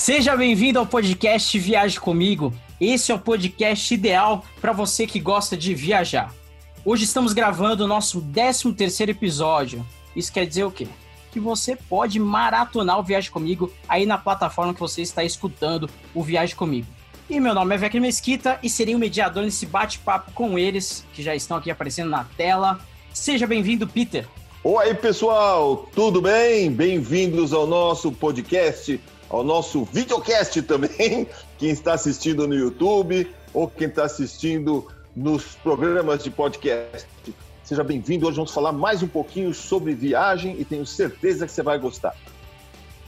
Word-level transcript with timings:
Seja 0.00 0.34
bem-vindo 0.34 0.78
ao 0.78 0.86
podcast 0.86 1.58
Viaje 1.58 2.00
Comigo. 2.00 2.54
Esse 2.80 3.12
é 3.12 3.14
o 3.14 3.18
podcast 3.18 3.92
ideal 3.92 4.42
para 4.58 4.72
você 4.72 5.06
que 5.06 5.20
gosta 5.20 5.58
de 5.58 5.74
viajar. 5.74 6.34
Hoje 6.86 7.04
estamos 7.04 7.34
gravando 7.34 7.84
o 7.84 7.86
nosso 7.86 8.22
13 8.22 8.72
terceiro 8.72 9.12
episódio. 9.12 9.86
Isso 10.16 10.32
quer 10.32 10.46
dizer 10.46 10.64
o 10.64 10.70
quê? 10.70 10.88
Que 11.30 11.38
você 11.38 11.76
pode 11.76 12.18
maratonar 12.18 12.98
o 12.98 13.02
Viaje 13.02 13.30
Comigo 13.30 13.70
aí 13.86 14.06
na 14.06 14.16
plataforma 14.16 14.72
que 14.72 14.80
você 14.80 15.02
está 15.02 15.22
escutando 15.22 15.86
o 16.14 16.22
Viaje 16.22 16.56
Comigo. 16.56 16.86
E 17.28 17.38
meu 17.38 17.52
nome 17.52 17.74
é 17.74 17.78
Vecchio 17.78 18.00
Mesquita 18.00 18.58
e 18.62 18.70
serei 18.70 18.94
o 18.94 18.98
mediador 18.98 19.44
nesse 19.44 19.66
bate-papo 19.66 20.32
com 20.32 20.58
eles, 20.58 21.04
que 21.12 21.22
já 21.22 21.34
estão 21.34 21.58
aqui 21.58 21.70
aparecendo 21.70 22.08
na 22.08 22.24
tela. 22.38 22.80
Seja 23.12 23.46
bem-vindo, 23.46 23.86
Peter. 23.86 24.26
Oi, 24.64 24.94
pessoal, 24.94 25.90
tudo 25.94 26.22
bem? 26.22 26.72
Bem-vindos 26.72 27.52
ao 27.52 27.66
nosso 27.66 28.10
podcast 28.10 28.98
ao 29.30 29.44
nosso 29.44 29.84
videocast 29.84 30.60
também, 30.62 31.26
quem 31.56 31.70
está 31.70 31.94
assistindo 31.94 32.46
no 32.46 32.54
YouTube 32.54 33.32
ou 33.54 33.68
quem 33.68 33.86
está 33.86 34.04
assistindo 34.04 34.86
nos 35.14 35.54
programas 35.56 36.24
de 36.24 36.30
podcast. 36.30 37.06
Seja 37.62 37.84
bem-vindo. 37.84 38.26
Hoje 38.26 38.36
vamos 38.36 38.52
falar 38.52 38.72
mais 38.72 39.02
um 39.02 39.08
pouquinho 39.08 39.54
sobre 39.54 39.94
viagem 39.94 40.56
e 40.58 40.64
tenho 40.64 40.84
certeza 40.84 41.46
que 41.46 41.52
você 41.52 41.62
vai 41.62 41.78
gostar. 41.78 42.16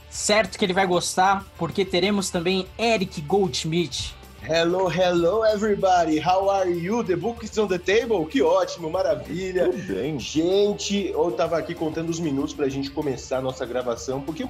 Certo 0.09 0.57
que 0.57 0.63
ele 0.63 0.73
vai 0.73 0.87
gostar, 0.87 1.45
porque 1.57 1.83
teremos 1.83 2.29
também 2.29 2.67
Eric 2.79 3.19
Goldschmidt, 3.21 4.15
Hello, 4.45 4.89
hello 4.89 5.45
everybody. 5.45 6.19
How 6.19 6.49
are 6.49 6.69
you? 6.69 7.01
The 7.01 7.15
book 7.15 7.45
is 7.45 7.57
on 7.57 7.69
the 7.69 7.79
table? 7.79 8.25
Que 8.25 8.41
ótimo, 8.41 8.89
maravilha. 8.89 9.69
Tudo 9.69 9.93
bem. 9.93 10.19
Gente, 10.19 11.07
eu 11.07 11.31
tava 11.31 11.57
aqui 11.57 11.73
contando 11.73 12.09
os 12.09 12.19
minutos 12.19 12.53
pra 12.53 12.67
gente 12.67 12.91
começar 12.91 13.37
a 13.37 13.41
nossa 13.41 13.65
gravação, 13.65 14.19
porque 14.19 14.43
o 14.43 14.49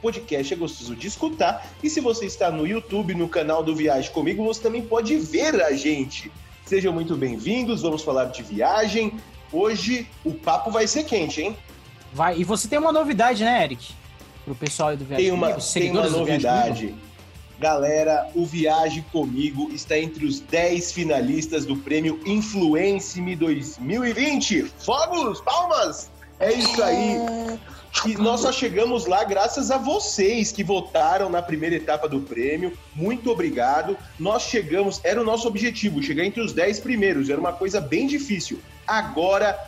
podcast 0.00 0.54
é 0.54 0.56
gostoso 0.56 0.96
de 0.96 1.08
escutar. 1.08 1.70
E 1.82 1.90
se 1.90 2.00
você 2.00 2.24
está 2.24 2.50
no 2.50 2.66
YouTube, 2.66 3.14
no 3.14 3.28
canal 3.28 3.62
do 3.62 3.76
Viagem 3.76 4.10
Comigo, 4.12 4.42
você 4.42 4.62
também 4.62 4.80
pode 4.80 5.14
ver 5.18 5.60
a 5.62 5.72
gente. 5.72 6.32
Sejam 6.64 6.90
muito 6.90 7.14
bem-vindos, 7.14 7.82
vamos 7.82 8.02
falar 8.02 8.26
de 8.26 8.42
viagem. 8.42 9.12
Hoje 9.52 10.08
o 10.24 10.32
papo 10.32 10.70
vai 10.70 10.86
ser 10.86 11.04
quente, 11.04 11.42
hein? 11.42 11.54
Vai. 12.14 12.38
E 12.38 12.44
você 12.44 12.66
tem 12.66 12.78
uma 12.78 12.92
novidade, 12.92 13.44
né, 13.44 13.62
Eric? 13.62 13.92
Pro 14.46 14.54
pessoal 14.54 14.96
do 14.96 15.04
Viagem 15.04 15.26
tem 15.26 15.34
uma, 15.34 15.48
Comigo, 15.48 15.72
tem 15.74 15.90
uma 15.90 16.08
novidade. 16.08 16.94
Galera, 17.58 18.30
o 18.36 18.46
Viaje 18.46 19.04
Comigo 19.10 19.68
está 19.72 19.98
entre 19.98 20.24
os 20.24 20.38
10 20.38 20.92
finalistas 20.92 21.66
do 21.66 21.76
prêmio 21.76 22.20
Influence 22.24 23.20
Me 23.20 23.34
2020. 23.34 24.72
Fogos, 24.78 25.40
palmas! 25.40 26.08
É 26.38 26.52
isso 26.52 26.80
aí. 26.80 27.16
E 28.06 28.14
nós 28.14 28.42
só 28.42 28.52
chegamos 28.52 29.06
lá 29.06 29.24
graças 29.24 29.72
a 29.72 29.76
vocês 29.76 30.52
que 30.52 30.62
votaram 30.62 31.28
na 31.28 31.42
primeira 31.42 31.74
etapa 31.74 32.08
do 32.08 32.20
prêmio. 32.20 32.72
Muito 32.94 33.28
obrigado. 33.28 33.98
Nós 34.20 34.44
chegamos, 34.44 35.00
era 35.02 35.20
o 35.20 35.24
nosso 35.24 35.48
objetivo, 35.48 36.00
chegar 36.00 36.24
entre 36.24 36.40
os 36.40 36.52
10 36.52 36.78
primeiros. 36.78 37.28
Era 37.28 37.40
uma 37.40 37.52
coisa 37.52 37.80
bem 37.80 38.06
difícil. 38.06 38.60
Agora 38.86 39.58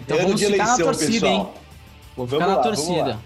Então 0.01 0.17
vamos 0.17 0.41
ficar 0.41 0.53
eleição, 0.53 0.77
na 0.77 0.83
torcida, 0.83 1.11
pessoal. 1.11 1.31
hein? 1.31 1.47
Vou 2.17 2.27
ficar 2.27 2.39
vamos 2.39 2.51
na 2.51 2.57
lá, 2.57 2.63
torcida. 2.63 3.19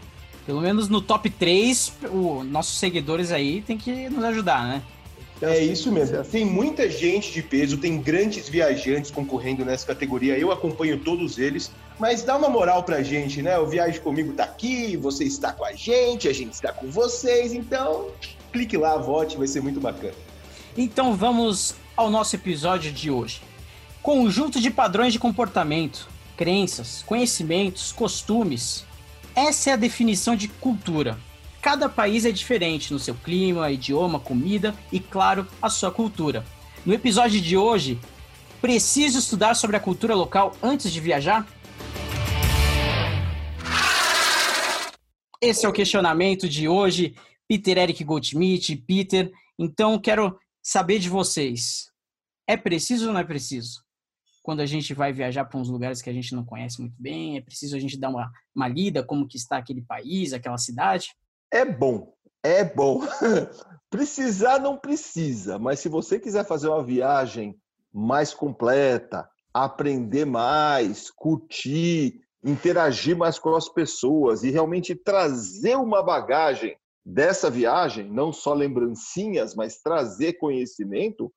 Pelo 0.45 0.61
menos 0.61 0.87
no 0.87 1.01
top 1.01 1.27
3, 1.27 1.93
os 2.03 2.45
nossos 2.45 2.77
seguidores 2.77 3.31
aí 3.31 3.63
tem 3.63 3.79
que 3.79 4.07
nos 4.11 4.23
ajudar, 4.25 4.63
né? 4.67 4.83
É 5.41 5.63
isso 5.63 5.91
mesmo. 5.91 6.21
Tem 6.25 6.43
muita 6.43 6.89
gente 6.89 7.31
de 7.31 7.41
peso, 7.41 7.77
tem 7.77 8.01
grandes 8.01 8.49
viajantes 8.49 9.09
concorrendo 9.09 9.63
nessa 9.63 9.87
categoria. 9.87 10.37
Eu 10.37 10.51
acompanho 10.51 10.99
todos 10.99 11.37
eles, 11.37 11.71
mas 11.97 12.23
dá 12.23 12.35
uma 12.35 12.49
moral 12.49 12.83
pra 12.83 13.01
gente, 13.01 13.41
né? 13.41 13.57
O 13.57 13.65
Viagem 13.65 14.01
Comigo 14.01 14.33
tá 14.33 14.43
aqui, 14.43 14.97
você 14.97 15.23
está 15.23 15.53
com 15.53 15.63
a 15.63 15.71
gente, 15.71 16.27
a 16.27 16.33
gente 16.33 16.53
está 16.53 16.73
com 16.73 16.89
vocês, 16.89 17.53
então 17.53 18.07
clique 18.51 18.75
lá, 18.75 18.97
vote, 18.97 19.37
vai 19.37 19.47
ser 19.47 19.61
muito 19.61 19.79
bacana. 19.79 20.13
Então 20.77 21.15
vamos 21.15 21.75
ao 21.95 22.09
nosso 22.09 22.35
episódio 22.35 22.91
de 22.91 23.09
hoje. 23.09 23.41
Conjunto 24.01 24.59
de 24.59 24.69
padrões 24.69 25.13
de 25.13 25.19
comportamento, 25.19 26.09
crenças, 26.35 27.03
conhecimentos, 27.05 27.91
costumes. 27.93 28.85
Essa 29.35 29.69
é 29.69 29.73
a 29.73 29.77
definição 29.77 30.35
de 30.35 30.47
cultura. 30.47 31.17
Cada 31.61 31.89
país 31.89 32.25
é 32.25 32.31
diferente 32.31 32.93
no 32.93 32.99
seu 32.99 33.13
clima, 33.13 33.69
idioma, 33.69 34.17
comida 34.19 34.73
e, 34.91 34.99
claro, 34.99 35.45
a 35.61 35.69
sua 35.69 35.91
cultura. 35.91 36.45
No 36.85 36.93
episódio 36.93 37.41
de 37.41 37.57
hoje, 37.57 37.99
preciso 38.61 39.19
estudar 39.19 39.55
sobre 39.55 39.75
a 39.75 39.79
cultura 39.79 40.15
local 40.15 40.55
antes 40.63 40.91
de 40.91 41.01
viajar? 41.01 41.45
Esse 45.41 45.65
é 45.65 45.69
o 45.69 45.73
questionamento 45.73 46.47
de 46.47 46.69
hoje. 46.69 47.13
Peter 47.45 47.77
Eric 47.77 48.03
Goldschmidt, 48.05 48.77
Peter. 48.77 49.29
Então, 49.57 49.99
quero 49.99 50.39
saber 50.63 50.99
de 50.99 51.09
vocês. 51.09 51.91
É 52.47 52.55
preciso 52.55 53.07
ou 53.07 53.13
não 53.13 53.19
é 53.19 53.23
preciso? 53.25 53.83
Quando 54.41 54.61
a 54.61 54.65
gente 54.65 54.93
vai 54.93 55.11
viajar 55.11 55.43
para 55.43 55.59
uns 55.59 55.67
lugares 55.67 56.01
que 56.01 56.09
a 56.09 56.13
gente 56.13 56.33
não 56.33 56.45
conhece 56.45 56.79
muito 56.79 56.95
bem, 56.97 57.37
é 57.37 57.41
preciso 57.41 57.75
a 57.75 57.79
gente 57.79 57.99
dar 57.99 58.09
uma, 58.09 58.31
uma 58.55 58.67
lida 58.67 59.03
como 59.03 59.27
que 59.27 59.35
está 59.35 59.57
aquele 59.57 59.81
país, 59.81 60.31
aquela 60.31 60.57
cidade? 60.57 61.09
É 61.51 61.65
bom, 61.65 62.13
é 62.43 62.63
bom. 62.63 63.01
Precisar 63.89 64.59
não 64.59 64.77
precisa, 64.77 65.57
mas 65.57 65.79
se 65.79 65.89
você 65.89 66.19
quiser 66.19 66.45
fazer 66.45 66.67
uma 66.67 66.83
viagem 66.83 67.59
mais 67.91 68.33
completa, 68.33 69.27
aprender 69.51 70.25
mais, 70.25 71.09
curtir, 71.09 72.21
interagir 72.43 73.17
mais 73.17 73.39
com 73.39 73.55
as 73.55 73.67
pessoas 73.67 74.43
e 74.43 74.51
realmente 74.51 74.95
trazer 74.95 75.75
uma 75.75 76.03
bagagem 76.03 76.77
dessa 77.03 77.49
viagem, 77.49 78.09
não 78.11 78.31
só 78.31 78.53
lembrancinhas, 78.53 79.55
mas 79.55 79.81
trazer 79.81 80.33
conhecimento, 80.33 81.33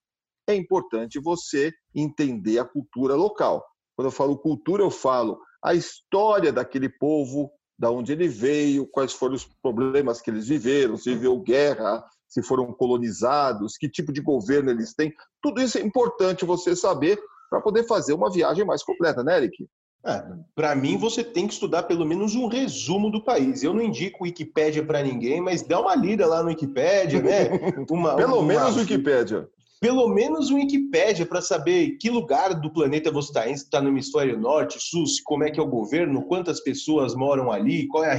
é 0.47 0.55
importante 0.55 1.19
você 1.19 1.73
entender 1.95 2.59
a 2.59 2.65
cultura 2.65 3.15
local. 3.15 3.65
Quando 3.97 4.09
eu 4.09 4.13
falo 4.13 4.39
cultura, 4.39 4.83
eu 4.83 4.91
falo 4.91 5.41
a 5.65 5.75
história 5.75 6.53
daquele 6.53 6.89
povo, 6.89 7.51
da 7.83 7.91
onde 7.91 8.13
ele 8.13 8.29
veio, 8.29 8.87
quais 8.87 9.13
foram 9.13 9.35
os 9.35 9.45
problemas 9.61 10.21
que 10.21 10.31
eles 10.31 10.47
viveram, 10.47 10.97
se 10.97 11.13
viveu 11.13 11.37
guerra, 11.41 12.05
se 12.29 12.41
foram 12.41 12.73
colonizados, 12.73 13.77
que 13.77 13.89
tipo 13.89 14.13
de 14.13 14.21
governo 14.21 14.71
eles 14.71 14.95
têm. 14.95 15.13
Tudo 15.43 15.61
isso 15.61 15.79
é 15.79 15.81
importante 15.81 16.45
você 16.45 16.77
saber 16.77 17.19
para 17.51 17.61
poder 17.61 17.83
fazer 17.83 18.13
uma 18.13 18.31
viagem 18.31 18.65
mais 18.65 18.85
completa, 18.85 19.25
né, 19.25 19.37
Eric? 19.37 19.67
É, 20.07 20.25
para 20.55 20.77
mim, 20.77 20.97
você 20.97 21.25
tem 21.25 21.49
que 21.49 21.55
estudar 21.55 21.83
pelo 21.83 22.07
menos 22.07 22.37
um 22.37 22.47
resumo 22.47 23.11
do 23.11 23.25
país. 23.25 23.65
Eu 23.65 23.75
não 23.75 23.83
indico 23.83 24.23
Wikipédia 24.23 24.87
para 24.87 25.03
ninguém, 25.03 25.41
mas 25.41 25.63
dá 25.63 25.81
uma 25.81 25.97
lida 25.97 26.25
lá 26.25 26.41
no 26.41 26.51
Wikipédia, 26.51 27.21
né? 27.21 27.49
Uma, 27.91 28.15
pelo 28.15 28.39
uma, 28.39 28.47
menos 28.47 28.77
Wikipédia 28.77 29.49
pelo 29.83 30.07
menos 30.07 30.49
um 30.49 30.59
Wikipédia 30.59 31.27
para 31.27 31.43
saber 31.43 31.97
que 31.97 32.09
lugar 32.09 32.55
do 32.55 32.73
planeta 32.73 33.11
você 33.11 33.31
está 33.31 33.51
em, 33.51 33.57
se 33.57 33.65
está 33.65 33.83
no 33.83 33.89
hemisfério 33.89 34.39
norte, 34.39 34.79
sul, 34.81 35.03
como 35.25 35.43
é 35.43 35.51
que 35.51 35.59
é 35.59 35.63
o 35.63 35.67
governo, 35.67 36.25
quantas 36.25 36.61
pessoas 36.61 37.17
moram 37.17 37.51
ali, 37.51 37.89
qual 37.89 38.05
é 38.05 38.13
a 38.13 38.19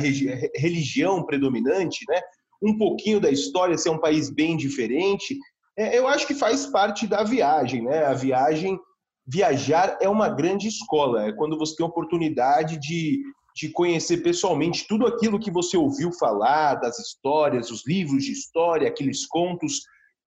religião 0.57 1.23
predominante, 1.23 2.03
né? 2.09 2.19
Um 2.61 2.77
pouquinho 2.77 3.17
da 3.17 3.31
história, 3.31 3.77
se 3.77 3.87
é 3.87 3.91
um 3.93 3.97
país 3.97 4.29
bem 4.29 4.57
diferente. 4.57 5.39
É, 5.77 5.97
eu 5.97 6.05
acho 6.05 6.27
que 6.27 6.33
faz 6.33 6.65
parte 6.65 7.07
da 7.07 7.23
viagem, 7.23 7.81
né? 7.81 8.07
A 8.07 8.13
viagem, 8.13 8.77
viajar 9.25 9.97
é 10.01 10.09
uma 10.09 10.27
grande 10.27 10.67
escola, 10.67 11.27
é 11.27 11.31
quando 11.31 11.57
você 11.57 11.77
tem 11.77 11.85
a 11.85 11.89
oportunidade 11.89 12.77
de, 12.77 13.21
de 13.55 13.69
conhecer 13.69 14.17
pessoalmente 14.17 14.85
tudo 14.85 15.07
aquilo 15.07 15.39
que 15.39 15.49
você 15.49 15.77
ouviu 15.77 16.11
falar, 16.11 16.75
das 16.75 16.99
histórias, 16.99 17.71
os 17.71 17.87
livros 17.87 18.25
de 18.25 18.33
história, 18.33 18.89
aqueles 18.89 19.25
contos, 19.25 19.83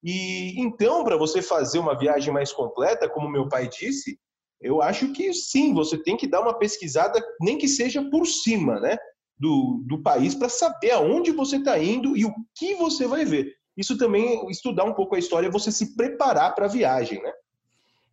e 0.09 0.55
então, 0.61 1.03
para 1.03 1.17
você 1.17 1.43
fazer 1.43 1.81
uma 1.81 1.99
viagem 1.99 2.33
mais 2.33 2.53
completa, 2.53 3.09
como 3.09 3.29
meu 3.29 3.49
pai 3.49 3.69
disse, 3.69 4.17
eu 4.61 4.81
acho 4.81 5.13
que 5.13 5.35
sim, 5.35 5.75
você 5.75 6.01
tem 6.01 6.17
que 6.17 6.29
dar 6.29 6.43
uma 6.43 6.57
pesquisada, 6.57 7.21
nem 7.41 7.59
que 7.59 7.67
seja 7.67 8.09
por 8.09 8.25
cima, 8.25 8.79
né? 8.79 8.97
Do, 9.37 9.83
do 9.85 10.01
país 10.01 10.33
para 10.33 10.49
saber 10.49 10.93
aonde 10.93 11.33
você 11.33 11.57
está 11.57 11.77
indo 11.77 12.17
e 12.17 12.25
o 12.25 12.33
que 12.55 12.77
você 12.77 13.09
vai 13.09 13.25
ver. 13.25 13.53
isso 13.77 13.99
também, 13.99 14.49
estudar 14.49 14.85
um 14.85 14.95
pouco 14.95 15.17
a 15.17 15.19
história, 15.19 15.49
é 15.49 15.51
você 15.51 15.73
se 15.73 15.97
preparar 15.97 16.55
para 16.55 16.67
a 16.67 16.71
viagem, 16.71 17.21
né? 17.21 17.33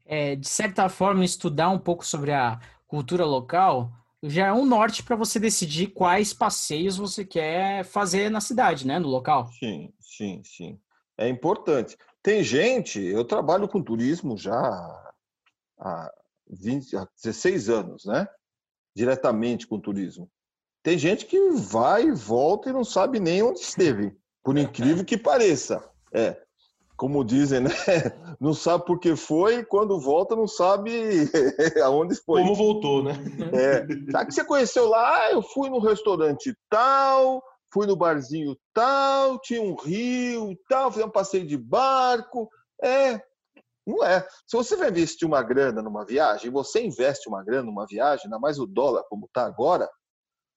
É, 0.04 0.36
de 0.36 0.48
certa 0.50 0.89
forma, 0.89 1.24
estudar 1.24 1.69
um 1.69 1.80
pouco 1.80 2.04
sobre 2.04 2.31
a 2.31 2.60
cultura 2.88 3.24
local 3.24 3.92
já 4.24 4.48
é 4.48 4.54
um 4.54 4.66
norte 4.66 5.04
para 5.04 5.16
você 5.16 5.39
decidir 5.39 5.88
quais 5.88 6.34
passeios 6.34 6.98
você 6.98 7.24
quer 7.24 7.86
fazer 7.86 8.31
na 8.31 8.42
cidade, 8.42 8.88
né? 8.88 8.98
No 8.98 9.10
local. 9.10 9.48
Sim, 9.60 9.94
sim, 10.00 10.42
sim. 10.44 10.80
É 11.18 11.27
importante. 11.27 11.98
Tem 12.21 12.44
gente, 12.44 13.01
eu 13.01 13.25
trabalho 13.25 13.68
com 13.68 13.81
turismo 13.81 14.38
já 14.38 14.54
há, 15.80 16.12
20, 16.50 16.98
há 16.98 17.07
16 17.21 17.69
anos, 17.69 18.06
né? 18.06 18.27
Diretamente 18.95 19.68
com 19.68 19.80
turismo. 19.80 20.30
Tem 20.81 20.98
gente 20.98 21.25
que 21.25 21.51
vai 21.51 22.04
e 22.04 22.12
volta 22.12 22.69
e 22.69 22.74
não 22.74 22.83
sabe 22.83 23.19
nem 23.19 23.42
onde 23.42 23.60
esteve, 23.60 24.15
por 24.44 24.57
incrível 24.57 25.06
que 25.06 25.18
pareça. 25.18 25.83
É, 26.13 26.42
como 26.95 27.24
dizem, 27.24 27.62
né? 27.62 27.69
Não 28.39 28.54
sabe 28.54 28.86
por 28.86 29.00
que 29.00 29.15
foi, 29.15 29.60
e 29.60 29.65
quando 29.65 30.00
volta 30.00 30.36
não 30.36 30.48
sabe 30.48 30.92
aonde 31.83 32.15
foi. 32.15 32.42
Como 32.42 32.56
voltou, 32.56 33.04
né? 33.04 33.13
É. 33.54 34.12
Sabe 34.12 34.27
que 34.27 34.33
você 34.33 34.44
conheceu 34.44 34.89
lá? 34.89 35.31
Eu 35.31 35.42
fui 35.42 35.69
no 35.69 35.80
restaurante 35.80 36.54
tal, 36.69 37.42
fui 37.74 37.88
no 37.88 37.96
barzinho 37.96 38.56
tal, 38.74 39.40
tinha 39.42 39.62
um 39.62 39.75
rio 39.75 40.56
tal, 40.70 40.92
fiz 40.92 41.04
um 41.04 41.10
passeio 41.10 41.46
de 41.46 41.58
barco. 41.58 42.48
É, 42.81 43.20
não 43.86 44.06
é. 44.06 44.22
Se 44.48 44.56
você 44.56 44.75
vai 44.75 44.90
investir 44.90 45.28
uma 45.28 45.42
grana 45.42 45.81
numa 45.81 46.06
viagem, 46.06 46.52
você 46.52 46.86
investe 46.86 47.28
uma 47.28 47.44
grana 47.44 47.64
numa 47.64 47.86
viagem, 47.86 48.25
ainda 48.25 48.40
mais 48.40 48.60
o 48.60 48.66
dólar 48.66 49.04
como 49.10 49.25
está 49.25 49.46
agora, 49.46 49.90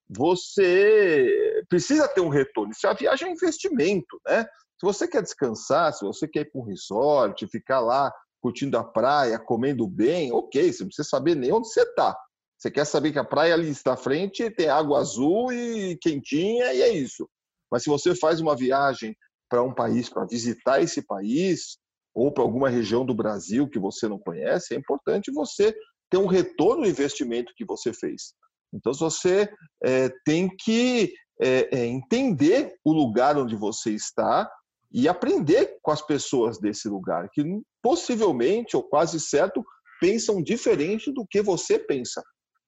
você 0.08 1.64
precisa 1.68 2.06
ter 2.06 2.20
um 2.20 2.28
retorno. 2.28 2.72
Se 2.74 2.86
a 2.86 2.92
viagem 2.92 3.26
é 3.26 3.30
um 3.30 3.34
investimento, 3.34 4.20
né? 4.26 4.44
Se 4.78 4.84
você 4.84 5.08
quer 5.08 5.22
descansar, 5.22 5.92
se 5.92 6.04
você 6.04 6.28
quer 6.28 6.40
ir 6.40 6.50
para 6.52 6.60
um 6.60 6.64
resort, 6.64 7.46
ficar 7.48 7.80
lá 7.80 8.12
curtindo 8.40 8.76
a 8.78 8.84
praia, 8.84 9.38
comendo 9.38 9.88
bem, 9.88 10.30
ok, 10.32 10.72
você 10.72 10.82
não 10.82 10.88
precisa 10.88 11.08
saber 11.08 11.34
nem 11.34 11.52
onde 11.52 11.68
você 11.68 11.80
está. 11.80 12.16
Você 12.58 12.70
quer 12.70 12.84
saber 12.84 13.12
que 13.12 13.18
a 13.18 13.24
praia 13.24 13.54
ali 13.54 13.68
está 13.68 13.92
à 13.94 13.96
frente, 13.96 14.50
tem 14.50 14.68
água 14.68 14.98
azul 14.98 15.52
e 15.52 15.96
quentinha, 16.00 16.72
e 16.72 16.82
é 16.82 16.88
isso. 16.88 17.28
Mas 17.70 17.82
se 17.82 17.90
você 17.90 18.14
faz 18.14 18.40
uma 18.40 18.56
viagem 18.56 19.14
para 19.48 19.62
um 19.62 19.74
país, 19.74 20.08
para 20.08 20.26
visitar 20.26 20.80
esse 20.80 21.02
país, 21.02 21.78
ou 22.14 22.32
para 22.32 22.42
alguma 22.42 22.70
região 22.70 23.04
do 23.04 23.14
Brasil 23.14 23.68
que 23.68 23.78
você 23.78 24.08
não 24.08 24.18
conhece, 24.18 24.74
é 24.74 24.78
importante 24.78 25.30
você 25.30 25.74
ter 26.10 26.16
um 26.16 26.26
retorno 26.26 26.82
do 26.82 26.88
investimento 26.88 27.52
que 27.54 27.64
você 27.64 27.92
fez. 27.92 28.32
Então, 28.72 28.92
você 28.94 29.48
é, 29.84 30.10
tem 30.24 30.48
que 30.48 31.12
é, 31.40 31.78
é, 31.78 31.86
entender 31.86 32.74
o 32.84 32.92
lugar 32.92 33.36
onde 33.36 33.54
você 33.54 33.90
está 33.90 34.50
e 34.90 35.08
aprender 35.08 35.76
com 35.82 35.90
as 35.90 36.00
pessoas 36.00 36.58
desse 36.58 36.88
lugar, 36.88 37.28
que 37.30 37.42
possivelmente, 37.82 38.76
ou 38.76 38.82
quase 38.82 39.20
certo, 39.20 39.62
pensam 40.00 40.42
diferente 40.42 41.12
do 41.12 41.26
que 41.28 41.42
você 41.42 41.78
pensa. 41.78 42.22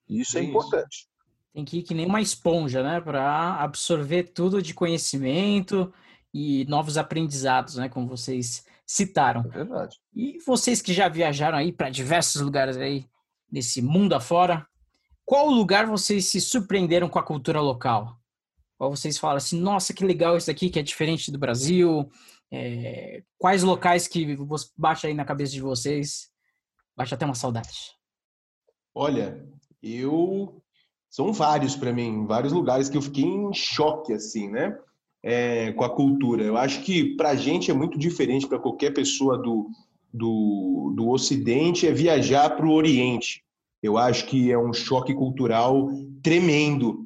E 0.09 0.21
isso 0.21 0.37
é, 0.37 0.41
é 0.41 0.43
importante. 0.45 1.07
Tem 1.53 1.63
que 1.63 1.79
ir 1.79 1.83
que 1.83 1.93
nem 1.93 2.05
uma 2.05 2.21
esponja, 2.21 2.83
né, 2.83 2.99
para 2.99 3.55
absorver 3.61 4.23
tudo 4.23 4.61
de 4.61 4.73
conhecimento 4.73 5.93
e 6.33 6.65
novos 6.65 6.97
aprendizados, 6.97 7.75
né, 7.75 7.89
como 7.89 8.07
vocês 8.07 8.63
citaram. 8.85 9.41
É 9.41 9.49
verdade. 9.49 9.97
E 10.15 10.39
vocês 10.45 10.81
que 10.81 10.93
já 10.93 11.07
viajaram 11.07 11.57
aí 11.57 11.71
para 11.71 11.89
diversos 11.89 12.41
lugares 12.41 12.77
aí 12.77 13.05
nesse 13.51 13.81
mundo 13.81 14.13
afora, 14.13 14.67
qual 15.25 15.47
lugar 15.47 15.85
vocês 15.85 16.25
se 16.25 16.41
surpreenderam 16.41 17.07
com 17.07 17.19
a 17.19 17.23
cultura 17.23 17.61
local? 17.61 18.17
Qual 18.77 18.95
vocês 18.95 19.17
falam 19.17 19.37
assim, 19.37 19.59
nossa, 19.59 19.93
que 19.93 20.05
legal 20.05 20.37
isso 20.37 20.49
aqui 20.49 20.69
que 20.69 20.79
é 20.79 20.83
diferente 20.83 21.31
do 21.31 21.37
Brasil? 21.37 22.09
É, 22.51 23.21
quais 23.37 23.61
locais 23.61 24.07
que 24.07 24.37
baixa 24.75 25.07
aí 25.07 25.13
na 25.13 25.25
cabeça 25.25 25.51
de 25.51 25.61
vocês? 25.61 26.31
Baixa 26.95 27.15
até 27.15 27.25
uma 27.25 27.35
saudade. 27.35 27.91
Olha, 28.95 29.45
eu 29.81 30.61
são 31.09 31.33
vários 31.33 31.75
para 31.75 31.91
mim, 31.91 32.25
vários 32.25 32.53
lugares 32.53 32.87
que 32.87 32.95
eu 32.95 33.01
fiquei 33.01 33.23
em 33.23 33.51
choque 33.53 34.13
assim, 34.13 34.49
né? 34.49 34.77
É, 35.21 35.73
com 35.73 35.83
a 35.83 35.89
cultura. 35.89 36.43
Eu 36.43 36.55
acho 36.55 36.81
que 36.83 37.15
para 37.15 37.29
a 37.29 37.35
gente 37.35 37.71
é 37.71 37.73
muito 37.73 37.97
diferente 37.97 38.47
para 38.47 38.59
qualquer 38.59 38.93
pessoa 38.93 39.37
do, 39.37 39.69
do, 40.13 40.93
do 40.95 41.09
Ocidente 41.09 41.87
é 41.87 41.91
viajar 41.91 42.51
para 42.51 42.65
o 42.65 42.71
Oriente. 42.71 43.43
Eu 43.81 43.97
acho 43.97 44.27
que 44.27 44.51
é 44.51 44.57
um 44.57 44.71
choque 44.71 45.13
cultural 45.13 45.89
tremendo 46.21 47.05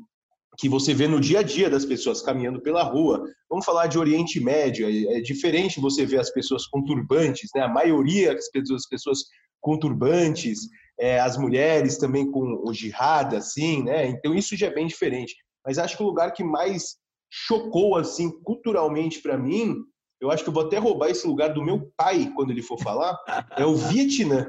que 0.57 0.69
você 0.69 0.93
vê 0.93 1.07
no 1.07 1.19
dia 1.19 1.39
a 1.39 1.43
dia 1.43 1.69
das 1.69 1.85
pessoas 1.85 2.21
caminhando 2.21 2.61
pela 2.61 2.83
rua. 2.83 3.23
Vamos 3.49 3.65
falar 3.65 3.87
de 3.87 3.97
Oriente 3.97 4.39
Médio, 4.39 4.87
é, 4.87 5.17
é 5.17 5.21
diferente 5.21 5.79
você 5.79 6.05
ver 6.05 6.19
as 6.19 6.29
pessoas 6.29 6.67
com 6.67 6.83
turbantes, 6.83 7.49
né? 7.55 7.61
A 7.61 7.67
maioria 7.67 8.33
das 8.33 8.49
pessoas, 8.51 8.83
as 8.83 8.89
pessoas 8.89 9.19
com 9.59 9.79
turbantes, 9.79 10.67
é, 10.99 11.19
as 11.19 11.37
mulheres 11.37 11.97
também 11.97 12.29
com 12.29 12.61
o 12.65 12.73
jihad, 12.73 13.35
assim, 13.35 13.83
né? 13.83 14.07
Então 14.07 14.33
isso 14.33 14.55
já 14.55 14.67
é 14.67 14.73
bem 14.73 14.87
diferente. 14.87 15.35
Mas 15.65 15.77
acho 15.77 15.97
que 15.97 16.03
o 16.03 16.05
lugar 16.05 16.33
que 16.33 16.43
mais 16.43 16.97
chocou, 17.31 17.95
assim, 17.95 18.29
culturalmente 18.43 19.21
para 19.21 19.37
mim, 19.37 19.75
eu 20.21 20.29
acho 20.29 20.43
que 20.43 20.49
eu 20.49 20.53
vou 20.53 20.65
até 20.65 20.77
roubar 20.77 21.09
esse 21.09 21.25
lugar 21.25 21.53
do 21.53 21.63
meu 21.63 21.91
pai 21.97 22.31
quando 22.35 22.51
ele 22.51 22.61
for 22.61 22.79
falar, 22.79 23.17
é 23.57 23.65
o 23.65 23.75
Vietnã. 23.75 24.47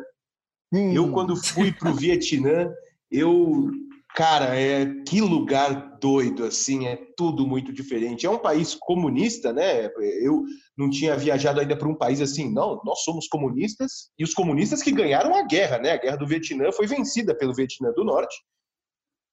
Hum. 0.73 0.93
Eu, 0.93 1.13
quando 1.13 1.37
fui 1.37 1.73
para 1.73 1.91
o 1.91 1.95
Vietnã, 1.95 2.71
eu 3.11 3.71
Cara, 4.15 4.57
é 4.57 4.87
que 5.03 5.21
lugar 5.21 5.99
doido, 5.99 6.45
assim, 6.45 6.87
é 6.87 6.95
tudo 7.17 7.45
muito 7.45 7.73
diferente. 7.73 8.25
É 8.25 8.31
um 8.31 8.39
país 8.39 8.73
comunista, 8.77 9.53
né? 9.53 9.87
Eu 10.23 10.45
não 10.77 10.89
tinha 10.89 11.17
viajado 11.17 11.59
ainda 11.59 11.77
para 11.77 11.89
um 11.89 11.97
país 11.97 12.21
assim, 12.21 12.49
não, 12.49 12.81
nós 12.85 13.03
somos 13.03 13.27
comunistas 13.27 14.13
e 14.17 14.23
os 14.23 14.33
comunistas 14.33 14.85
que 14.85 14.93
ganharam 14.93 15.35
a 15.35 15.43
guerra, 15.43 15.79
né? 15.79 15.91
A 15.91 15.97
guerra 15.97 16.17
do 16.17 16.29
Vietnã 16.29 16.71
foi 16.71 16.87
vencida 16.87 17.37
pelo 17.37 17.53
Vietnã 17.53 17.91
do 17.91 18.05
Norte, 18.05 18.37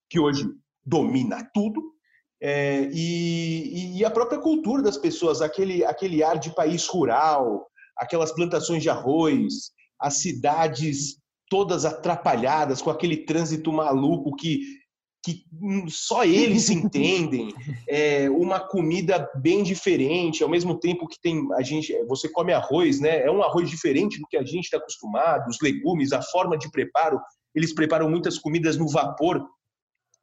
que 0.09 0.19
hoje 0.19 0.49
domina 0.83 1.47
tudo. 1.53 1.79
É, 2.41 2.89
e, 2.91 3.99
e, 3.99 4.03
a 4.03 4.09
própria 4.09 4.39
cultura 4.39 4.81
das 4.81 4.97
pessoas, 4.97 5.43
aquele, 5.43 5.85
aquele 5.85 6.23
ar 6.23 6.39
de 6.39 6.55
país 6.55 6.87
rural, 6.87 7.67
aquelas 7.95 8.31
plantações 8.31 8.81
de 8.81 8.89
arroz, 8.89 9.73
as 9.99 10.21
cidades 10.21 11.20
todas 11.51 11.83
atrapalhadas, 11.83 12.81
com 12.81 12.89
aquele 12.89 13.17
trânsito 13.17 13.73
maluco 13.73 14.33
que, 14.37 14.61
que 15.21 15.43
só 15.89 16.23
eles 16.23 16.69
entendem, 16.69 17.53
é, 17.89 18.29
uma 18.29 18.57
comida 18.57 19.29
bem 19.35 19.61
diferente, 19.61 20.41
ao 20.41 20.49
mesmo 20.49 20.79
tempo 20.79 21.05
que 21.05 21.19
tem 21.21 21.45
a 21.53 21.61
gente, 21.61 21.93
você 22.05 22.29
come 22.29 22.53
arroz, 22.53 23.01
né? 23.01 23.21
É 23.21 23.29
um 23.29 23.43
arroz 23.43 23.69
diferente 23.69 24.17
do 24.17 24.27
que 24.29 24.37
a 24.37 24.45
gente 24.45 24.63
está 24.63 24.77
acostumado, 24.77 25.49
os 25.49 25.57
legumes, 25.61 26.13
a 26.13 26.21
forma 26.21 26.57
de 26.57 26.71
preparo, 26.71 27.19
eles 27.53 27.75
preparam 27.75 28.09
muitas 28.09 28.39
comidas 28.39 28.77
no 28.77 28.87
vapor. 28.87 29.45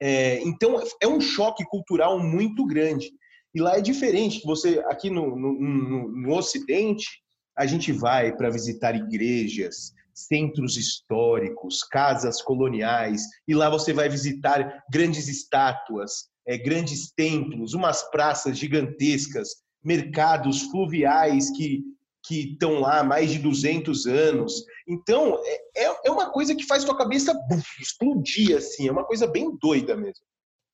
É, 0.01 0.41
então 0.45 0.83
é 1.03 1.07
um 1.07 1.21
choque 1.21 1.63
cultural 1.67 2.19
muito 2.19 2.65
grande. 2.65 3.11
E 3.55 3.61
lá 3.61 3.77
é 3.77 3.83
diferente. 3.83 4.41
Você 4.47 4.79
aqui 4.87 5.11
no, 5.11 5.37
no, 5.37 5.53
no, 5.61 6.09
no 6.09 6.35
Ocidente 6.35 7.07
a 7.55 7.67
gente 7.67 7.93
vai 7.93 8.35
para 8.35 8.49
visitar 8.49 8.95
igrejas, 8.95 9.93
centros 10.27 10.77
históricos, 10.77 11.83
casas 11.83 12.43
coloniais, 12.43 13.23
e 13.47 13.55
lá 13.55 13.71
você 13.71 13.93
vai 13.93 14.09
visitar 14.09 14.83
grandes 14.91 15.29
estátuas, 15.29 16.29
é, 16.47 16.57
grandes 16.57 17.13
templos, 17.13 17.75
umas 17.75 18.09
praças 18.11 18.59
gigantescas, 18.59 19.49
mercados 19.85 20.63
fluviais 20.63 21.51
que 21.51 21.83
que 22.29 22.53
estão 22.53 22.81
lá 22.81 23.01
há 23.01 23.05
mais 23.05 23.31
de 23.31 23.39
200 23.39 24.07
anos. 24.07 24.63
Então, 24.87 25.41
é, 25.43 25.85
é, 25.85 25.97
é 26.05 26.11
uma 26.11 26.31
coisa 26.31 26.55
que 26.55 26.67
faz 26.67 26.85
tua 26.85 26.97
cabeça 26.97 27.33
buf, 27.49 27.67
explodir, 27.81 28.55
assim, 28.55 28.87
é 28.87 28.93
uma 28.93 29.05
coisa 29.05 29.27
bem 29.27 29.57
doida 29.59 29.97
mesmo. 29.97 30.23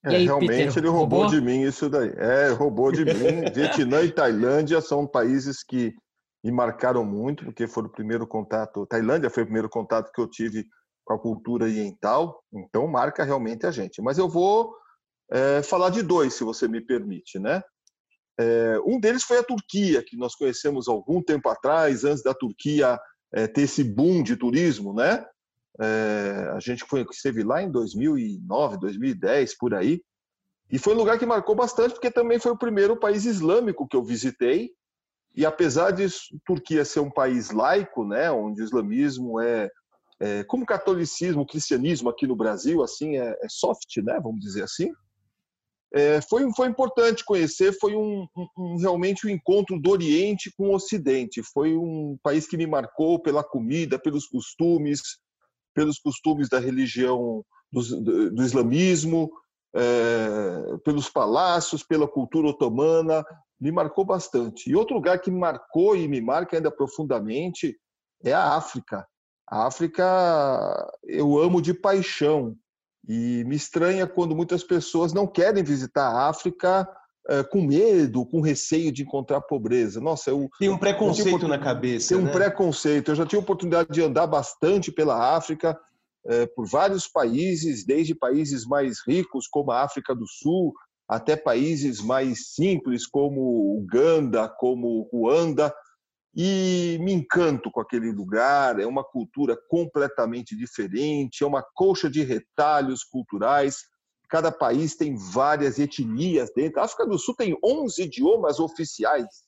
É, 0.04 0.16
aí, 0.16 0.24
realmente 0.24 0.66
Peter, 0.66 0.78
ele 0.78 0.88
roubou, 0.88 1.20
roubou, 1.20 1.30
de 1.30 1.40
mim 1.40 1.62
isso 1.62 1.88
daí. 1.88 2.12
É, 2.16 2.48
roubou 2.48 2.92
de 2.92 3.04
mim. 3.04 3.12
Vietnã 3.54 4.02
e 4.02 4.10
Tailândia 4.10 4.80
são 4.80 5.06
países 5.06 5.62
que 5.62 5.94
me 6.44 6.52
marcaram 6.52 7.04
muito, 7.06 7.46
porque 7.46 7.66
foi 7.66 7.84
o 7.84 7.88
primeiro 7.88 8.26
contato. 8.26 8.86
Tailândia 8.86 9.30
foi 9.30 9.44
o 9.44 9.46
primeiro 9.46 9.68
contato 9.68 10.12
que 10.12 10.20
eu 10.20 10.28
tive 10.28 10.66
com 11.02 11.14
a 11.14 11.18
cultura 11.18 11.64
oriental, 11.64 12.38
então 12.52 12.86
marca 12.86 13.24
realmente 13.24 13.66
a 13.66 13.70
gente. 13.70 14.02
Mas 14.02 14.18
eu 14.18 14.28
vou 14.28 14.74
é, 15.32 15.62
falar 15.62 15.88
de 15.88 16.02
dois, 16.02 16.34
se 16.34 16.44
você 16.44 16.68
me 16.68 16.82
permite, 16.82 17.38
né? 17.38 17.62
É, 18.38 18.78
um 18.84 19.00
deles 19.00 19.22
foi 19.22 19.38
a 19.38 19.42
Turquia, 19.42 20.02
que 20.06 20.16
nós 20.16 20.34
conhecemos 20.34 20.86
algum 20.86 21.22
tempo 21.22 21.48
atrás, 21.48 22.04
antes 22.04 22.22
da 22.22 22.34
Turquia 22.34 22.98
é, 23.32 23.46
ter 23.46 23.62
esse 23.62 23.82
boom 23.82 24.22
de 24.22 24.36
turismo, 24.36 24.92
né? 24.92 25.24
É, 25.80 26.50
a 26.54 26.60
gente 26.60 26.84
foi, 26.84 27.06
esteve 27.10 27.42
lá 27.42 27.62
em 27.62 27.70
2009, 27.70 28.78
2010, 28.78 29.56
por 29.56 29.74
aí. 29.74 30.02
E 30.70 30.78
foi 30.78 30.94
um 30.94 30.98
lugar 30.98 31.18
que 31.18 31.26
marcou 31.26 31.54
bastante, 31.54 31.92
porque 31.92 32.10
também 32.10 32.38
foi 32.38 32.52
o 32.52 32.58
primeiro 32.58 32.98
país 32.98 33.24
islâmico 33.24 33.86
que 33.88 33.96
eu 33.96 34.04
visitei. 34.04 34.70
E 35.34 35.44
apesar 35.44 35.90
de 35.90 36.06
Turquia 36.46 36.84
ser 36.84 37.00
um 37.00 37.10
país 37.10 37.50
laico, 37.50 38.04
né, 38.04 38.30
onde 38.30 38.62
o 38.62 38.64
islamismo 38.64 39.40
é, 39.40 39.68
é 40.20 40.44
como 40.44 40.62
o 40.62 40.66
catolicismo, 40.66 41.42
o 41.42 41.46
cristianismo 41.46 42.08
aqui 42.08 42.26
no 42.26 42.36
Brasil, 42.36 42.82
assim, 42.82 43.16
é, 43.16 43.36
é, 43.42 43.48
soft, 43.48 43.96
né, 43.98 44.20
vamos 44.22 44.40
dizer 44.40 44.62
assim. 44.62 44.92
é, 45.92 46.20
foi, 46.20 46.48
foi 46.54 46.68
importante 46.68 47.24
conhecer, 47.24 47.72
foi 47.78 47.94
um, 47.96 48.26
um, 48.56 48.76
realmente 48.76 49.26
um 49.26 49.30
encontro 49.30 49.78
do 49.78 49.90
Oriente 49.90 50.52
com 50.56 50.68
o 50.68 50.74
Ocidente. 50.74 51.42
Foi 51.42 51.76
um 51.76 52.16
país 52.22 52.46
que 52.46 52.56
me 52.56 52.66
marcou 52.66 53.20
pela 53.20 53.44
comida, 53.44 53.98
pelos 53.98 54.26
costumes, 54.26 55.00
pelos 55.74 55.98
costumes 55.98 56.48
da 56.48 56.58
religião 56.58 57.44
do, 57.72 57.82
do, 58.02 58.30
do 58.32 58.42
islamismo, 58.42 59.30
é, 59.74 60.76
pelos 60.84 61.08
palácios, 61.08 61.82
pela 61.82 62.06
cultura 62.06 62.48
otomana, 62.48 63.24
me 63.60 63.70
marcou 63.72 64.04
bastante. 64.04 64.68
E 64.68 64.74
outro 64.74 64.94
lugar 64.94 65.20
que 65.20 65.30
me 65.30 65.38
marcou 65.38 65.96
e 65.96 66.06
me 66.08 66.20
marca 66.20 66.56
ainda 66.56 66.70
profundamente 66.70 67.76
é 68.24 68.32
a 68.32 68.54
África. 68.54 69.06
A 69.48 69.66
África 69.66 70.04
eu 71.04 71.38
amo 71.38 71.60
de 71.60 71.74
paixão. 71.74 72.56
E 73.06 73.44
me 73.44 73.54
estranha 73.54 74.06
quando 74.06 74.34
muitas 74.34 74.64
pessoas 74.64 75.12
não 75.12 75.26
querem 75.26 75.62
visitar 75.62 76.08
a 76.08 76.28
África 76.28 76.88
é, 77.28 77.42
com 77.42 77.62
medo, 77.62 78.26
com 78.26 78.40
receio 78.40 78.90
de 78.90 79.02
encontrar 79.02 79.42
pobreza. 79.42 80.00
Nossa, 80.00 80.30
eu 80.30 80.48
tem 80.58 80.68
um 80.68 80.78
preconceito 80.78 81.46
na 81.46 81.58
cabeça. 81.58 82.14
Tem 82.14 82.18
um 82.18 82.26
né? 82.26 82.32
preconceito. 82.32 83.10
Eu 83.10 83.14
já 83.14 83.26
tive 83.26 83.40
a 83.40 83.42
oportunidade 83.42 83.90
de 83.90 84.02
andar 84.02 84.26
bastante 84.26 84.90
pela 84.90 85.36
África, 85.36 85.78
é, 86.26 86.46
por 86.46 86.66
vários 86.66 87.06
países, 87.06 87.84
desde 87.84 88.14
países 88.14 88.66
mais 88.66 88.98
ricos 89.06 89.46
como 89.46 89.70
a 89.70 89.82
África 89.82 90.14
do 90.14 90.26
Sul, 90.26 90.72
até 91.08 91.36
países 91.36 92.00
mais 92.00 92.54
simples 92.54 93.06
como 93.06 93.78
Uganda, 93.78 94.48
como 94.48 95.08
Ruanda 95.12 95.74
e 96.36 96.98
me 97.00 97.12
encanto 97.12 97.70
com 97.70 97.80
aquele 97.80 98.10
lugar. 98.10 98.80
É 98.80 98.86
uma 98.86 99.04
cultura 99.04 99.56
completamente 99.68 100.56
diferente, 100.56 101.44
é 101.44 101.46
uma 101.46 101.62
colcha 101.74 102.10
de 102.10 102.22
retalhos 102.22 103.04
culturais. 103.04 103.84
Cada 104.28 104.50
país 104.50 104.96
tem 104.96 105.16
várias 105.16 105.78
etnias 105.78 106.50
dentro. 106.54 106.80
A 106.80 106.84
África 106.84 107.06
do 107.06 107.18
Sul 107.18 107.36
tem 107.36 107.56
11 107.62 108.02
idiomas 108.02 108.58
oficiais. 108.58 109.44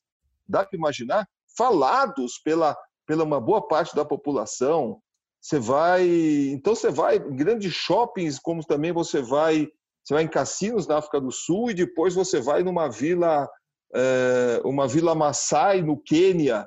Dá 0.49 0.65
para 0.65 0.77
imaginar? 0.79 1.29
Falados 1.57 2.39
pela, 2.39 2.77
pela 3.07 3.25
uma 3.25 3.41
boa 3.41 3.67
parte 3.67 3.97
da 3.97 4.05
população. 4.05 5.01
Você 5.41 5.59
vai, 5.59 6.07
então 6.53 6.75
você 6.75 6.91
vai 6.91 7.17
em 7.17 7.37
grandes 7.37 7.73
shoppings, 7.73 8.39
como 8.39 8.65
também 8.65 8.93
você 8.93 9.23
vai, 9.23 9.69
você 10.07 10.15
vai 10.15 10.23
em 10.23 10.29
cassinos 10.29 10.87
na 10.87 10.99
África 10.99 11.21
do 11.21 11.33
Sul 11.33 11.71
e 11.71 11.75
depois 11.75 12.15
você 12.15 12.41
vai 12.41 12.63
numa 12.63 12.89
vila, 12.89 13.49
é, 13.93 14.61
uma 14.65 14.87
vila 14.87 15.17
Maasai 15.17 15.83
no 15.83 16.01
Quênia, 16.01 16.65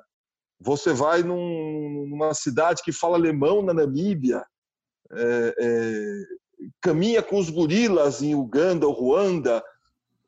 você 0.60 0.92
vai 0.92 1.24
num, 1.24 2.06
numa 2.10 2.34
cidade 2.34 2.84
que 2.84 2.92
fala 2.92 3.16
alemão 3.16 3.62
na 3.62 3.74
Namíbia, 3.74 4.46
é, 5.14 5.56
é, 5.58 6.24
caminha 6.82 7.24
com 7.24 7.40
os 7.40 7.50
gorilas 7.50 8.22
em 8.22 8.36
Uganda 8.36 8.86
ou 8.86 8.92
Ruanda. 8.94 9.64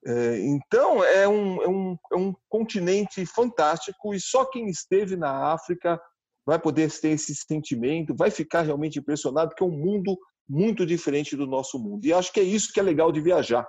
É, 0.06 0.40
então, 0.40 1.04
é 1.04 1.28
um, 1.28 1.62
é, 1.62 1.68
um, 1.68 1.98
é 2.14 2.16
um 2.16 2.34
continente 2.48 3.26
fantástico 3.26 4.14
e 4.14 4.22
só 4.22 4.46
quem 4.46 4.70
esteve 4.70 5.18
na 5.18 5.52
África 5.52 6.02
vai 6.46 6.58
poder 6.58 6.90
ter 6.90 7.10
esse 7.10 7.36
sentimento, 7.36 8.16
vai 8.16 8.32
ficar 8.32 8.62
realmente 8.62 9.00
impressionado, 9.00 9.50
porque 9.50 9.64
é 9.64 9.68
um 9.68 9.78
mundo 9.78 10.18
muito 10.48 10.86
diferente 10.86 11.36
do 11.36 11.48
nosso 11.48 11.80
mundo. 11.80 12.06
E 12.06 12.14
acho 12.14 12.32
que 12.32 12.40
é 12.40 12.44
isso 12.44 12.72
que 12.74 12.80
é 12.80 12.84
legal 12.84 13.12
de 13.12 13.22
viajar. 13.22 13.68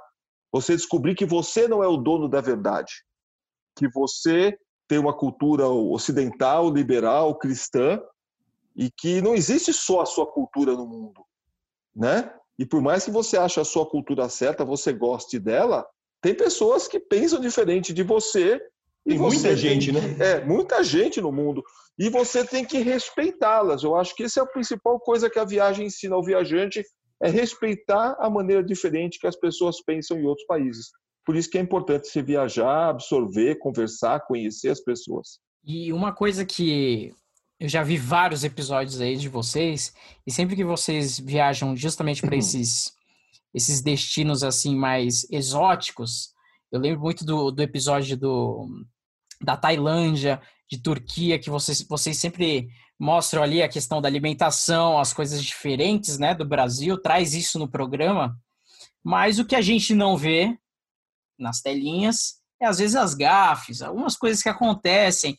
Você 0.53 0.77
descobrir 0.77 1.15
que 1.15 1.25
você 1.25 1.67
não 1.67 1.83
é 1.83 1.89
o 1.89 1.97
dono 1.97 2.29
da 2.29 2.41
verdade, 2.41 2.93
que 3.77 3.89
você 3.89 4.57
tem 4.87 4.99
uma 4.99 5.17
cultura 5.17 5.67
ocidental, 5.67 6.71
liberal, 6.71 7.39
cristã, 7.39 8.01
e 8.77 8.91
que 8.91 9.23
não 9.23 9.35
existe 9.35 9.73
só 9.73 10.03
a 10.03 10.07
sua 10.07 10.27
cultura 10.27 10.73
no 10.75 10.87
mundo, 10.87 11.25
né? 11.95 12.35
E 12.59 12.67
por 12.67 12.83
mais 12.83 13.05
que 13.05 13.11
você 13.11 13.37
ache 13.37 13.59
a 13.61 13.65
sua 13.65 13.87
cultura 13.89 14.29
certa, 14.29 14.65
você 14.65 14.93
goste 14.93 15.39
dela, 15.39 15.87
tem 16.21 16.35
pessoas 16.35 16.87
que 16.87 17.01
pensam 17.01 17.41
diferente 17.41 17.93
de 17.93 18.03
você. 18.03 18.61
E 19.07 19.11
tem 19.11 19.19
muita 19.19 19.57
gente, 19.57 19.93
tem, 19.93 20.01
né? 20.01 20.17
É, 20.19 20.45
muita 20.45 20.83
gente 20.85 21.21
no 21.21 21.33
mundo. 21.33 21.63
E 21.99 22.09
você 22.09 22.45
tem 22.45 22.65
que 22.65 22.79
respeitá-las. 22.79 23.83
Eu 23.83 23.97
acho 23.97 24.15
que 24.15 24.25
essa 24.25 24.41
é 24.41 24.43
a 24.43 24.47
principal 24.47 24.99
coisa 25.01 25.29
que 25.29 25.39
a 25.39 25.45
viagem 25.45 25.87
ensina 25.87 26.15
ao 26.15 26.25
viajante, 26.25 26.85
é 27.23 27.29
respeitar 27.29 28.17
a 28.19 28.29
maneira 28.29 28.63
diferente 28.63 29.19
que 29.19 29.27
as 29.27 29.37
pessoas 29.37 29.83
pensam 29.85 30.19
em 30.19 30.25
outros 30.25 30.47
países. 30.47 30.91
Por 31.25 31.37
isso 31.37 31.49
que 31.49 31.57
é 31.57 31.61
importante 31.61 32.09
se 32.09 32.21
viajar, 32.21 32.89
absorver, 32.89 33.59
conversar, 33.61 34.21
conhecer 34.27 34.71
as 34.71 34.81
pessoas. 34.81 35.39
E 35.65 35.93
uma 35.93 36.13
coisa 36.13 36.45
que 36.45 37.15
eu 37.61 37.69
já 37.69 37.85
vi 37.85 37.97
vários 37.97 38.43
episódios 38.43 39.01
aí 39.01 39.17
de 39.17 39.29
vocês, 39.29 39.95
e 40.27 40.33
sempre 40.33 40.57
que 40.57 40.65
vocês 40.65 41.21
viajam 41.21 41.77
justamente 41.77 42.21
para 42.21 42.35
esses, 42.35 42.93
esses 43.55 43.81
destinos 43.81 44.43
assim 44.43 44.75
mais 44.75 45.25
exóticos, 45.31 46.32
eu 46.73 46.81
lembro 46.81 47.01
muito 47.01 47.25
do, 47.25 47.51
do 47.51 47.63
episódio 47.63 48.17
do, 48.17 48.67
da 49.43 49.57
Tailândia, 49.57 50.41
de 50.71 50.83
Turquia, 50.83 51.39
que 51.39 51.51
vocês, 51.51 51.87
vocês 51.87 52.17
sempre 52.17 52.69
mostram 52.99 53.43
ali 53.43 53.63
a 53.63 53.69
questão 53.69 54.01
da 54.01 54.09
alimentação, 54.09 54.99
as 54.99 55.13
coisas 55.13 55.45
diferentes 55.45 56.19
né, 56.19 56.35
do 56.35 56.47
Brasil, 56.47 56.97
traz 56.97 57.35
isso 57.35 57.59
no 57.59 57.71
programa. 57.71 58.35
Mas 59.05 59.39
o 59.39 59.45
que 59.45 59.55
a 59.55 59.61
gente 59.61 59.95
não 59.95 60.17
vê 60.17 60.57
nas 61.39 61.61
telinhas, 61.61 62.41
é 62.61 62.67
às 62.67 62.79
vezes 62.79 62.95
as 62.97 63.15
gafes, 63.15 63.83
algumas 63.83 64.17
coisas 64.17 64.43
que 64.43 64.49
acontecem. 64.49 65.37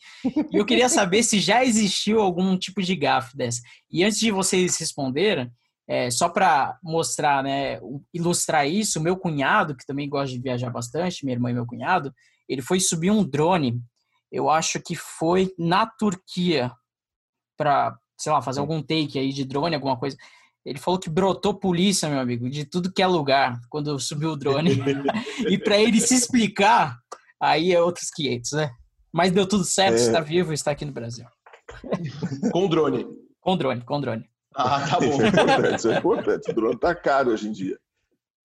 E 0.52 0.56
eu 0.56 0.66
queria 0.66 0.88
saber 0.88 1.22
se 1.22 1.40
já 1.40 1.64
existiu 1.64 2.20
algum 2.20 2.56
tipo 2.56 2.82
de 2.82 2.94
gafe 2.94 3.36
dessa. 3.36 3.60
E 3.90 4.04
antes 4.04 4.20
de 4.20 4.30
vocês 4.30 4.76
responderem, 4.76 5.50
é, 5.88 6.10
só 6.10 6.28
para 6.28 6.78
mostrar, 6.82 7.42
né, 7.42 7.78
ilustrar 8.12 8.66
isso, 8.66 9.00
meu 9.00 9.16
cunhado, 9.16 9.76
que 9.76 9.86
também 9.86 10.08
gosta 10.08 10.34
de 10.34 10.40
viajar 10.40 10.70
bastante, 10.70 11.24
minha 11.24 11.36
irmã 11.36 11.50
e 11.50 11.54
meu 11.54 11.66
cunhado, 11.66 12.12
ele 12.48 12.62
foi 12.62 12.80
subir 12.80 13.10
um 13.10 13.22
drone, 13.22 13.80
eu 14.32 14.50
acho 14.50 14.80
que 14.80 14.94
foi 14.94 15.52
na 15.58 15.86
Turquia, 15.86 16.72
para, 17.56 17.96
sei 18.18 18.32
lá, 18.32 18.42
fazer 18.42 18.60
algum 18.60 18.82
take 18.82 19.18
aí 19.18 19.32
de 19.32 19.44
drone, 19.44 19.74
alguma 19.74 19.96
coisa. 19.96 20.16
Ele 20.64 20.78
falou 20.78 20.98
que 20.98 21.10
brotou 21.10 21.54
polícia, 21.54 22.08
meu 22.08 22.18
amigo, 22.18 22.48
de 22.48 22.64
tudo 22.64 22.92
que 22.92 23.02
é 23.02 23.06
lugar, 23.06 23.60
quando 23.68 23.98
subiu 23.98 24.30
o 24.30 24.36
drone. 24.36 24.70
e 25.48 25.58
para 25.58 25.78
ele 25.78 26.00
se 26.00 26.14
explicar, 26.14 26.98
aí 27.40 27.72
é 27.72 27.80
outros 27.80 28.08
500, 28.10 28.52
né? 28.52 28.70
Mas 29.12 29.30
deu 29.30 29.46
tudo 29.46 29.64
certo, 29.64 29.98
é... 29.98 30.00
está 30.00 30.20
vivo 30.20 30.52
e 30.52 30.54
está 30.54 30.70
aqui 30.70 30.84
no 30.84 30.92
Brasil. 30.92 31.26
Com 32.50 32.68
drone. 32.68 33.06
Com 33.40 33.56
drone, 33.56 33.82
com 33.82 34.00
drone. 34.00 34.28
Ah, 34.54 34.86
tá 34.88 35.00
bom. 35.00 35.06
Isso 35.16 35.22
é 35.22 35.28
importante, 35.28 35.78
isso 35.78 35.90
é 35.90 35.98
importante. 35.98 36.50
O 36.50 36.54
drone 36.54 36.78
tá 36.78 36.94
caro 36.94 37.30
hoje 37.30 37.48
em 37.48 37.52
dia. 37.52 37.78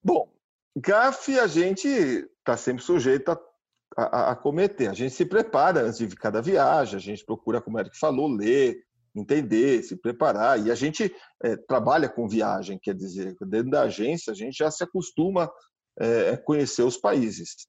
Bom, 0.02 0.28
gafe 0.76 1.38
a 1.38 1.46
gente 1.46 1.88
está 1.88 2.56
sempre 2.56 2.82
sujeito 2.82 3.30
a, 3.30 3.40
a, 3.96 4.30
a, 4.32 4.36
cometer. 4.36 4.88
A 4.88 4.94
gente 4.94 5.14
se 5.14 5.24
prepara 5.24 5.82
antes 5.82 5.98
de 5.98 6.16
cada 6.16 6.40
viagem, 6.40 6.96
a 6.96 7.00
gente 7.00 7.24
procura, 7.24 7.60
como 7.60 7.76
o 7.76 7.80
Eric 7.80 7.98
falou, 7.98 8.28
ler, 8.28 8.82
entender, 9.14 9.82
se 9.82 9.96
preparar. 9.96 10.64
E 10.64 10.70
a 10.70 10.74
gente 10.74 11.14
é, 11.42 11.56
trabalha 11.56 12.08
com 12.08 12.28
viagem, 12.28 12.78
quer 12.82 12.94
dizer, 12.94 13.36
dentro 13.42 13.70
da 13.70 13.82
agência 13.82 14.32
a 14.32 14.36
gente 14.36 14.56
já 14.56 14.70
se 14.70 14.82
acostuma 14.82 15.50
é, 15.98 16.30
a 16.30 16.36
conhecer 16.38 16.82
os 16.82 16.96
países. 16.96 17.66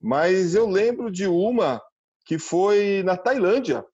Mas 0.00 0.54
eu 0.54 0.68
lembro 0.68 1.10
de 1.10 1.26
uma 1.26 1.80
que 2.24 2.38
foi 2.38 3.02
na 3.04 3.16
Tailândia. 3.16 3.84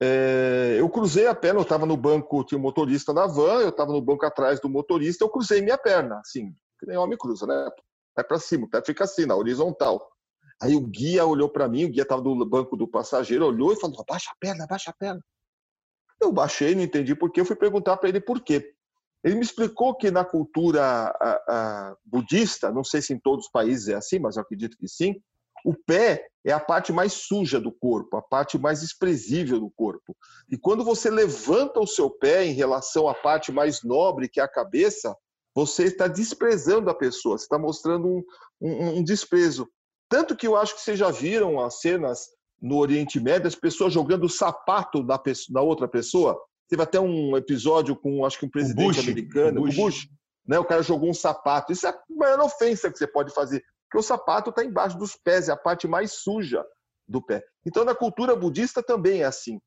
É, 0.00 0.76
eu 0.78 0.88
cruzei 0.88 1.26
a 1.26 1.34
perna, 1.34 1.58
eu 1.58 1.64
estava 1.64 1.84
no 1.84 1.96
banco, 1.96 2.44
tinha 2.44 2.58
um 2.58 2.62
motorista 2.62 3.12
na 3.12 3.26
van, 3.26 3.60
eu 3.60 3.70
estava 3.70 3.92
no 3.92 4.00
banco 4.00 4.24
atrás 4.24 4.60
do 4.60 4.68
motorista, 4.68 5.24
eu 5.24 5.28
cruzei 5.28 5.60
minha 5.60 5.76
perna, 5.76 6.20
assim, 6.20 6.54
que 6.78 6.86
nem 6.86 6.96
homem 6.96 7.18
cruza, 7.18 7.46
né? 7.46 7.68
Pé 8.14 8.22
para 8.22 8.38
cima, 8.38 8.66
o 8.66 8.70
pé 8.70 8.80
fica 8.84 9.04
assim, 9.04 9.26
na 9.26 9.34
horizontal. 9.34 10.08
Aí 10.60 10.74
o 10.74 10.80
guia 10.80 11.24
olhou 11.24 11.48
para 11.48 11.68
mim, 11.68 11.84
o 11.84 11.90
guia 11.90 12.02
estava 12.02 12.22
no 12.22 12.44
banco 12.44 12.76
do 12.76 12.86
passageiro, 12.86 13.46
olhou 13.46 13.72
e 13.72 13.76
falou: 13.76 14.00
abaixa 14.00 14.30
a 14.30 14.36
perna, 14.40 14.64
abaixa 14.64 14.90
a 14.90 14.94
perna. 14.94 15.20
Eu 16.20 16.32
baixei, 16.32 16.74
não 16.74 16.82
entendi 16.82 17.14
por 17.14 17.30
quê, 17.30 17.40
eu 17.40 17.44
fui 17.44 17.54
perguntar 17.54 17.96
para 17.96 18.08
ele 18.08 18.20
por 18.20 18.40
quê. 18.40 18.74
Ele 19.22 19.36
me 19.36 19.42
explicou 19.42 19.96
que 19.96 20.10
na 20.10 20.24
cultura 20.24 20.82
a, 20.82 21.30
a, 21.48 21.96
budista, 22.04 22.70
não 22.70 22.84
sei 22.84 23.02
se 23.02 23.12
em 23.12 23.18
todos 23.18 23.46
os 23.46 23.50
países 23.50 23.88
é 23.88 23.94
assim, 23.94 24.18
mas 24.18 24.36
eu 24.36 24.42
acredito 24.42 24.76
que 24.76 24.88
sim, 24.88 25.20
o 25.64 25.74
pé 25.74 26.26
é 26.44 26.52
a 26.52 26.60
parte 26.60 26.92
mais 26.92 27.12
suja 27.12 27.60
do 27.60 27.70
corpo, 27.70 28.16
a 28.16 28.22
parte 28.22 28.58
mais 28.58 28.82
expressível 28.82 29.60
do 29.60 29.70
corpo. 29.70 30.16
E 30.50 30.56
quando 30.56 30.84
você 30.84 31.10
levanta 31.10 31.80
o 31.80 31.86
seu 31.86 32.10
pé 32.10 32.46
em 32.46 32.52
relação 32.52 33.08
à 33.08 33.14
parte 33.14 33.52
mais 33.52 33.82
nobre, 33.82 34.28
que 34.28 34.40
é 34.40 34.42
a 34.42 34.48
cabeça, 34.48 35.14
você 35.54 35.84
está 35.84 36.06
desprezando 36.06 36.88
a 36.88 36.94
pessoa, 36.94 37.36
você 37.36 37.44
está 37.44 37.58
mostrando 37.58 38.06
um, 38.06 38.24
um, 38.60 38.98
um 38.98 39.04
desprezo. 39.04 39.68
Tanto 40.08 40.36
que 40.36 40.46
eu 40.46 40.56
acho 40.56 40.74
que 40.74 40.80
vocês 40.80 40.98
já 40.98 41.10
viram 41.10 41.60
as 41.60 41.80
cenas 41.80 42.28
no 42.60 42.76
Oriente 42.76 43.20
Médio, 43.20 43.46
as 43.46 43.54
pessoas 43.54 43.92
jogando 43.92 44.28
sapato 44.28 45.02
na, 45.02 45.18
pessoa, 45.18 45.60
outra 45.62 45.86
pessoa. 45.86 46.38
Teve 46.68 46.82
até 46.82 47.00
um 47.00 47.36
episódio 47.36 47.96
com, 47.96 48.24
acho 48.24 48.38
que 48.38 48.46
um 48.46 48.50
presidente 48.50 48.96
Bush, 48.96 48.98
americano, 48.98 49.60
o 49.60 49.64
Bush. 49.64 49.76
Bush, 49.76 50.08
né? 50.46 50.58
O 50.58 50.64
cara 50.64 50.82
jogou 50.82 51.10
um 51.10 51.14
sapato. 51.14 51.72
Isso 51.72 51.86
é 51.86 51.90
a 51.90 51.98
maior 52.10 52.40
ofensa 52.40 52.90
que 52.90 52.98
você 52.98 53.06
pode 53.06 53.32
fazer, 53.32 53.62
porque 53.88 53.98
o 53.98 54.02
sapato 54.02 54.50
está 54.50 54.62
embaixo 54.62 54.98
dos 54.98 55.16
pés, 55.16 55.48
é 55.48 55.52
a 55.52 55.56
parte 55.56 55.88
mais 55.88 56.12
suja 56.12 56.64
do 57.08 57.22
pé. 57.22 57.42
Então, 57.64 57.84
na 57.84 57.94
cultura 57.94 58.36
budista 58.36 58.82
também 58.82 59.22
é 59.22 59.24
assim. 59.24 59.58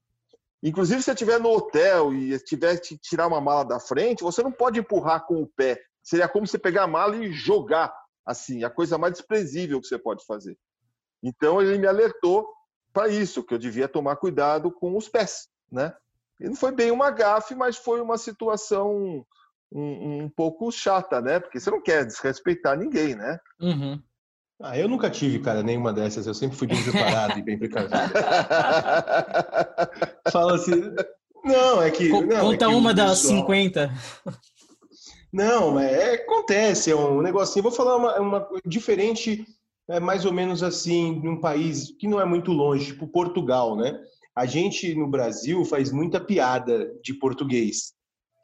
Inclusive, 0.64 1.02
se 1.02 1.06
você 1.06 1.12
estiver 1.12 1.40
no 1.40 1.50
hotel 1.50 2.14
e 2.14 2.38
tiver 2.40 2.80
que 2.80 2.96
tirar 3.00 3.26
uma 3.26 3.42
mala 3.42 3.66
da 3.66 3.80
frente, 3.80 4.22
você 4.22 4.44
não 4.44 4.52
pode 4.52 4.80
empurrar 4.80 5.26
com 5.26 5.42
o 5.42 5.48
pé. 5.48 5.82
Seria 6.04 6.28
como 6.28 6.46
você 6.46 6.60
pegar 6.60 6.84
a 6.84 6.88
mala 6.88 7.16
e 7.16 7.32
jogar 7.32 7.92
assim, 8.26 8.64
a 8.64 8.70
coisa 8.70 8.98
mais 8.98 9.14
desprezível 9.14 9.82
que 9.82 9.88
você 9.88 9.98
pode 9.98 10.24
fazer. 10.26 10.58
Então 11.24 11.62
ele 11.62 11.78
me 11.78 11.88
alertou 11.88 12.48
para 12.94 13.08
isso, 13.08 13.44
que 13.44 13.54
eu 13.54 13.58
devia 13.58 13.88
tomar 13.88 14.18
cuidado 14.18 14.72
com 14.72 14.96
os 14.96 15.08
pés, 15.08 15.48
né? 15.72 15.94
E 16.40 16.48
não 16.48 16.56
foi 16.56 16.72
bem 16.72 16.92
uma 16.92 17.12
gafe, 17.12 17.56
mas 17.56 17.78
foi 17.78 18.02
uma 18.02 18.18
situação 18.18 19.26
um, 19.72 20.24
um, 20.24 20.30
pouco 20.30 20.72
chata, 20.72 21.22
né? 21.22 21.40
Porque 21.40 21.60
você 21.60 21.70
não 21.70 21.82
quer 21.82 22.06
desrespeitar 22.06 22.78
ninguém, 22.78 23.16
né? 23.16 23.40
Uhum. 23.60 24.02
Ah, 24.64 24.78
eu 24.78 24.88
nunca 24.88 25.10
tive, 25.10 25.40
cara, 25.40 25.64
nenhuma 25.64 25.92
dessas. 25.92 26.28
Eu 26.28 26.34
sempre 26.34 26.58
fui 26.58 26.68
bem 26.68 26.82
preparado 26.84 27.40
e 27.40 27.42
bem 27.42 27.58
precavido. 27.58 27.96
Fala 30.32 30.56
assim. 30.56 30.94
Não, 31.44 31.82
é 31.82 31.90
que. 31.90 32.10
Não, 32.10 32.22
Conta 32.22 32.66
é 32.66 32.68
que 32.68 32.76
uma 32.76 32.94
das 32.94 33.20
50. 33.20 33.92
Não, 35.32 35.80
é, 35.80 36.16
acontece, 36.16 36.92
é 36.92 36.96
um 36.96 37.22
negocinho. 37.22 37.64
Vou 37.64 37.72
falar 37.72 37.96
uma, 37.96 38.20
uma 38.20 38.48
diferente, 38.66 39.46
é 39.90 40.00
mais 40.00 40.26
ou 40.26 40.34
menos 40.34 40.62
assim, 40.62 41.22
num 41.24 41.40
país 41.40 41.96
que 41.98 42.08
não 42.08 42.20
é 42.20 42.26
muito 42.26 42.52
longe, 42.52 42.88
tipo 42.88 43.08
Portugal, 43.08 43.78
né? 43.78 43.98
A 44.36 44.46
gente 44.46 44.94
no 44.94 45.10
Brasil 45.10 45.64
faz 45.66 45.92
muita 45.92 46.20
piada 46.20 46.92
de 47.04 47.14
português. 47.14 47.94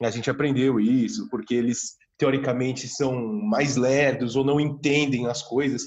A 0.02 0.10
gente 0.10 0.30
aprendeu 0.30 0.80
isso 0.80 1.28
porque 1.30 1.56
eles 1.56 1.98
teoricamente 2.18 2.88
são 2.88 3.22
mais 3.22 3.76
lerdos 3.76 4.36
ou 4.36 4.44
não 4.44 4.60
entendem 4.60 5.28
as 5.28 5.42
coisas. 5.42 5.84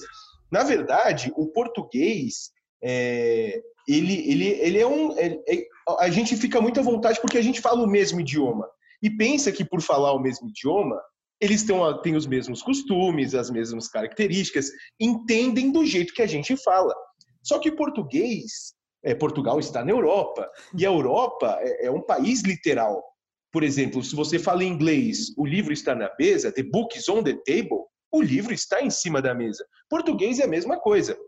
Na 0.50 0.62
verdade, 0.62 1.32
o 1.36 1.46
português 1.48 2.50
é, 2.82 3.60
ele, 3.86 4.30
ele, 4.30 4.46
ele 4.46 4.78
é 4.78 4.86
um. 4.86 5.12
É, 5.18 5.38
é, 5.48 5.66
a 5.98 6.10
gente 6.10 6.36
fica 6.36 6.60
muito 6.60 6.80
à 6.80 6.82
vontade 6.82 7.20
porque 7.20 7.38
a 7.38 7.42
gente 7.42 7.60
fala 7.60 7.82
o 7.82 7.86
mesmo 7.86 8.20
idioma. 8.20 8.68
E 9.02 9.10
pensa 9.10 9.50
que 9.50 9.64
por 9.64 9.80
falar 9.80 10.12
o 10.12 10.20
mesmo 10.20 10.48
idioma, 10.48 11.00
eles 11.40 11.62
tão, 11.64 12.00
têm 12.02 12.14
os 12.14 12.26
mesmos 12.26 12.62
costumes, 12.62 13.34
as 13.34 13.50
mesmas 13.50 13.88
características, 13.88 14.70
entendem 15.00 15.72
do 15.72 15.84
jeito 15.86 16.12
que 16.12 16.22
a 16.22 16.26
gente 16.26 16.56
fala. 16.56 16.94
Só 17.42 17.58
que 17.58 17.72
português, 17.72 18.74
é, 19.02 19.14
Portugal 19.14 19.58
está 19.58 19.82
na 19.84 19.90
Europa, 19.90 20.48
e 20.76 20.84
a 20.84 20.90
Europa 20.90 21.58
é, 21.60 21.86
é 21.86 21.90
um 21.90 22.02
país 22.02 22.42
literal. 22.42 23.02
Por 23.50 23.64
exemplo, 23.64 24.02
se 24.04 24.14
você 24.14 24.38
fala 24.38 24.62
em 24.62 24.68
inglês, 24.68 25.34
o 25.36 25.46
livro 25.46 25.72
está 25.72 25.94
na 25.94 26.10
mesa, 26.18 26.52
the 26.52 26.62
book 26.62 26.96
is 26.96 27.08
on 27.08 27.22
the 27.22 27.34
table, 27.44 27.86
o 28.12 28.20
livro 28.22 28.52
está 28.52 28.80
em 28.80 28.90
cima 28.90 29.22
da 29.22 29.34
mesa. 29.34 29.64
Português 29.88 30.38
é 30.38 30.44
a 30.44 30.48
mesma 30.48 30.78
coisa. 30.78 31.18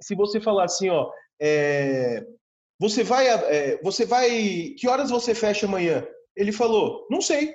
Se 0.00 0.14
você 0.14 0.40
falar 0.40 0.64
assim, 0.64 0.88
ó, 0.88 1.10
é, 1.40 2.24
você 2.78 3.02
vai, 3.02 3.28
é, 3.28 3.80
você 3.82 4.04
vai, 4.04 4.74
que 4.78 4.88
horas 4.88 5.10
você 5.10 5.34
fecha 5.34 5.66
amanhã? 5.66 6.06
Ele 6.36 6.52
falou, 6.52 7.06
não 7.10 7.20
sei. 7.20 7.54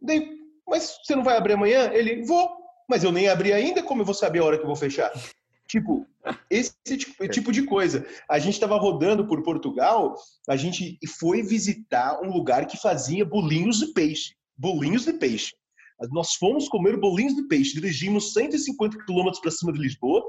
Daí, 0.00 0.28
mas 0.66 0.98
você 1.04 1.14
não 1.14 1.22
vai 1.22 1.36
abrir 1.36 1.52
amanhã? 1.52 1.90
Ele, 1.92 2.24
vou. 2.24 2.50
Mas 2.88 3.04
eu 3.04 3.12
nem 3.12 3.28
abri 3.28 3.52
ainda, 3.52 3.82
como 3.82 4.02
eu 4.02 4.06
vou 4.06 4.14
saber 4.14 4.40
a 4.40 4.44
hora 4.44 4.56
que 4.56 4.64
eu 4.64 4.68
vou 4.68 4.76
fechar? 4.76 5.12
Tipo, 5.68 6.04
esse 6.50 6.72
tipo, 6.84 7.28
tipo 7.28 7.52
de 7.52 7.64
coisa. 7.64 8.04
A 8.28 8.40
gente 8.40 8.54
estava 8.54 8.76
rodando 8.76 9.26
por 9.28 9.42
Portugal, 9.44 10.16
a 10.48 10.56
gente 10.56 10.98
foi 11.18 11.42
visitar 11.42 12.20
um 12.20 12.32
lugar 12.32 12.66
que 12.66 12.76
fazia 12.76 13.24
bolinhos 13.24 13.78
de 13.78 13.92
peixe. 13.92 14.34
Bolinhos 14.56 15.04
de 15.04 15.12
peixe. 15.12 15.54
Nós 16.10 16.34
fomos 16.34 16.68
comer 16.68 16.98
bolinhos 16.98 17.34
de 17.34 17.42
peixe. 17.48 17.74
Dirigimos 17.74 18.32
150 18.32 19.04
quilômetros 19.04 19.40
para 19.40 19.50
cima 19.50 19.72
de 19.72 19.78
Lisboa. 19.78 20.22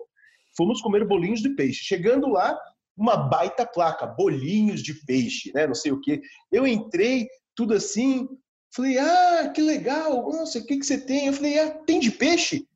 Fomos 0.55 0.81
comer 0.81 1.07
bolinhos 1.07 1.41
de 1.41 1.49
peixe. 1.55 1.83
Chegando 1.83 2.27
lá, 2.27 2.59
uma 2.97 3.15
baita 3.15 3.65
placa, 3.65 4.05
bolinhos 4.05 4.83
de 4.83 4.93
peixe, 5.05 5.51
né? 5.53 5.65
Não 5.65 5.75
sei 5.75 5.91
o 5.91 5.99
quê. 5.99 6.21
Eu 6.51 6.67
entrei, 6.67 7.27
tudo 7.55 7.73
assim, 7.73 8.27
falei, 8.73 8.97
ah, 8.97 9.51
que 9.53 9.61
legal, 9.61 10.29
nossa, 10.31 10.59
o 10.59 10.65
que, 10.65 10.77
que 10.77 10.85
você 10.85 10.99
tem? 10.99 11.27
Eu 11.27 11.33
falei, 11.33 11.59
ah, 11.59 11.71
tem 11.85 11.99
de 11.99 12.11
peixe? 12.11 12.67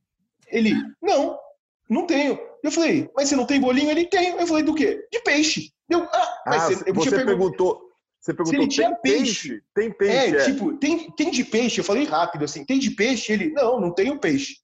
Ele, 0.47 0.73
não, 1.01 1.37
não 1.89 2.05
tenho. 2.05 2.39
Eu 2.63 2.71
falei, 2.71 3.09
mas 3.15 3.29
você 3.29 3.35
não 3.35 3.45
tem 3.45 3.59
bolinho? 3.59 3.91
Ele 3.91 4.05
tem. 4.05 4.29
Eu 4.29 4.47
falei, 4.47 4.63
do 4.63 4.73
quê? 4.73 5.05
De 5.11 5.19
peixe. 5.21 5.71
Eu, 5.89 6.03
ah, 6.03 6.43
mas 6.47 6.63
ah, 6.63 6.67
você, 6.67 6.91
você 6.91 7.23
perguntou. 7.23 7.84
Você 8.25 8.33
perguntou, 8.33 8.59
se 8.59 8.63
ele 8.63 8.67
tinha 8.67 8.95
peixe. 8.95 9.49
peixe. 9.49 9.63
Tem 9.75 9.91
peixe. 9.91 10.15
É, 10.15 10.29
é, 10.29 10.45
tipo, 10.45 10.73
tem, 10.77 11.11
tem 11.11 11.29
de 11.29 11.43
peixe. 11.43 11.79
Eu 11.79 11.83
falei 11.83 12.05
rápido 12.05 12.43
assim, 12.43 12.65
tem 12.65 12.79
de 12.79 12.89
peixe? 12.89 13.31
Ele, 13.31 13.51
não, 13.51 13.79
não 13.79 13.93
tenho 13.93 14.19
peixe. 14.19 14.55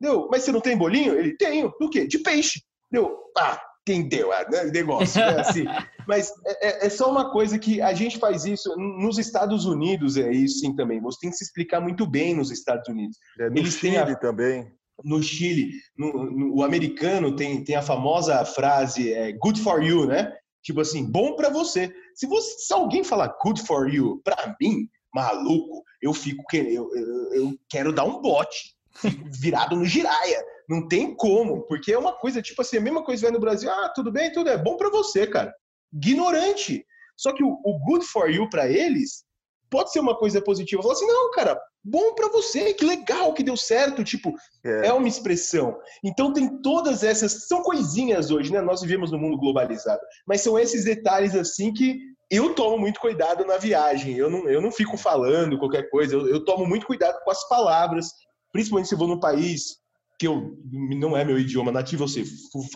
Deu, 0.00 0.26
mas 0.30 0.42
você 0.42 0.50
não 0.50 0.60
tem 0.60 0.74
bolinho? 0.74 1.12
Ele, 1.12 1.36
tenho. 1.36 1.70
Do 1.78 1.90
quê? 1.90 2.06
De 2.06 2.18
peixe. 2.18 2.62
Deu, 2.90 3.14
ah, 3.36 3.60
entendeu 3.82 4.30
o 4.30 4.50
né, 4.50 4.64
negócio. 4.72 5.20
Né? 5.20 5.38
Assim, 5.38 5.64
mas 6.08 6.32
é, 6.46 6.68
é, 6.68 6.86
é, 6.86 6.88
só 6.88 7.10
uma 7.10 7.30
coisa 7.30 7.58
que 7.58 7.82
a 7.82 7.92
gente 7.92 8.18
faz 8.18 8.46
isso 8.46 8.74
nos 8.74 9.18
Estados 9.18 9.66
Unidos, 9.66 10.16
é 10.16 10.32
isso 10.32 10.60
sim 10.60 10.74
também. 10.74 10.98
Você 11.02 11.18
tem 11.20 11.30
que 11.30 11.36
se 11.36 11.44
explicar 11.44 11.82
muito 11.82 12.06
bem 12.06 12.34
nos 12.34 12.50
Estados 12.50 12.88
Unidos. 12.88 13.18
É, 13.38 13.50
no 13.50 13.58
Eles 13.58 13.74
Chile 13.74 13.98
a, 13.98 14.16
também. 14.16 14.66
No 15.04 15.22
Chile, 15.22 15.72
no, 15.98 16.30
no, 16.30 16.56
o 16.56 16.62
americano 16.62 17.36
tem, 17.36 17.62
tem 17.62 17.76
a 17.76 17.82
famosa 17.82 18.42
frase 18.46 19.12
é, 19.12 19.32
good 19.32 19.60
for 19.60 19.82
you, 19.82 20.06
né? 20.06 20.32
Tipo 20.64 20.80
assim, 20.80 21.04
bom 21.04 21.36
para 21.36 21.50
você. 21.50 21.94
Se 22.14 22.26
você. 22.26 22.58
Se 22.58 22.72
alguém 22.72 23.04
falar 23.04 23.36
good 23.42 23.62
for 23.66 23.92
you, 23.92 24.20
para 24.24 24.56
mim, 24.60 24.88
maluco, 25.14 25.84
eu 26.00 26.12
fico 26.12 26.42
eu, 26.54 26.90
eu, 26.94 27.34
eu 27.34 27.58
quero 27.68 27.92
dar 27.92 28.04
um 28.04 28.20
bote 28.20 28.74
virado 29.40 29.76
no 29.76 29.84
giraia. 29.84 30.42
Não 30.66 30.88
tem 30.88 31.14
como, 31.14 31.62
porque 31.66 31.92
é 31.92 31.98
uma 31.98 32.14
coisa, 32.14 32.40
tipo 32.40 32.62
assim, 32.62 32.78
a 32.78 32.80
mesma 32.80 33.04
coisa 33.04 33.22
vai 33.22 33.32
no 33.32 33.40
Brasil, 33.40 33.70
ah, 33.70 33.92
tudo 33.94 34.10
bem, 34.10 34.32
tudo 34.32 34.48
é 34.48 34.56
bom 34.56 34.78
para 34.78 34.88
você, 34.88 35.26
cara. 35.26 35.54
Ignorante. 35.92 36.84
Só 37.14 37.34
que 37.34 37.44
o, 37.44 37.60
o 37.62 37.78
good 37.80 38.04
for 38.06 38.30
you 38.30 38.48
para 38.48 38.66
eles 38.66 39.24
pode 39.70 39.92
ser 39.92 40.00
uma 40.00 40.16
coisa 40.16 40.40
positiva. 40.40 40.80
Falar 40.80 40.94
assim, 40.94 41.06
não, 41.06 41.30
cara, 41.32 41.60
bom 41.84 42.14
para 42.14 42.28
você, 42.28 42.72
que 42.72 42.84
legal 42.84 43.34
que 43.34 43.42
deu 43.42 43.56
certo, 43.56 44.02
tipo, 44.02 44.34
é. 44.64 44.88
é. 44.88 44.92
uma 44.92 45.06
expressão. 45.06 45.78
Então 46.02 46.32
tem 46.32 46.60
todas 46.62 47.02
essas, 47.02 47.46
são 47.46 47.62
coisinhas 47.62 48.30
hoje, 48.30 48.52
né? 48.52 48.60
Nós 48.62 48.80
vivemos 48.80 49.10
no 49.10 49.18
mundo 49.18 49.38
globalizado, 49.38 50.00
mas 50.26 50.40
são 50.40 50.58
esses 50.58 50.84
detalhes 50.84 51.34
assim 51.34 51.72
que 51.72 51.98
eu 52.30 52.54
tomo 52.54 52.78
muito 52.78 52.98
cuidado 52.98 53.44
na 53.44 53.58
viagem. 53.58 54.16
Eu 54.16 54.30
não, 54.30 54.48
eu 54.48 54.62
não 54.62 54.72
fico 54.72 54.96
falando 54.96 55.58
qualquer 55.58 55.90
coisa, 55.90 56.14
eu, 56.14 56.26
eu 56.28 56.44
tomo 56.44 56.66
muito 56.66 56.86
cuidado 56.86 57.18
com 57.22 57.30
as 57.30 57.46
palavras, 57.48 58.10
principalmente 58.50 58.88
se 58.88 58.94
eu 58.94 58.98
vou 58.98 59.08
num 59.08 59.20
país 59.20 59.83
que 60.18 60.26
eu, 60.26 60.56
não 60.72 61.16
é 61.16 61.24
meu 61.24 61.38
idioma 61.38 61.72
nativo, 61.72 62.06
seja, 62.08 62.30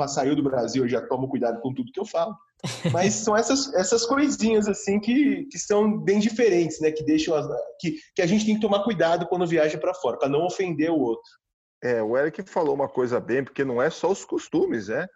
saiu 0.09 0.35
do 0.35 0.43
Brasil, 0.43 0.85
eu 0.85 0.89
já 0.89 1.07
tomo 1.07 1.29
cuidado 1.29 1.61
com 1.61 1.73
tudo 1.73 1.93
que 1.93 2.01
eu 2.01 2.07
falo. 2.07 2.35
Mas 2.93 3.15
são 3.15 3.37
essas, 3.37 3.73
essas 3.75 4.05
coisinhas 4.05 4.67
assim 4.67 4.99
que, 4.99 5.45
que 5.45 5.59
são 5.59 5.99
bem 5.99 6.19
diferentes, 6.19 6.81
né? 6.81 6.91
Que 6.91 7.05
deixam 7.05 7.35
as, 7.35 7.47
que, 7.81 7.97
que 8.15 8.23
a 8.23 8.27
gente 8.27 8.45
tem 8.45 8.57
que 8.57 8.61
tomar 8.61 8.83
cuidado 8.83 9.27
quando 9.29 9.47
viaja 9.47 9.79
para 9.79 9.95
fora, 9.95 10.19
para 10.19 10.29
não 10.29 10.45
ofender 10.45 10.91
o 10.91 10.99
outro. 10.99 11.31
É, 11.83 12.03
o 12.03 12.17
Eric 12.17 12.43
falou 12.51 12.75
uma 12.75 12.89
coisa 12.89 13.21
bem, 13.21 13.45
porque 13.45 13.65
não 13.65 13.81
é 13.81 13.89
só 13.89 14.11
os 14.11 14.25
costumes, 14.25 14.89
né? 14.89 15.07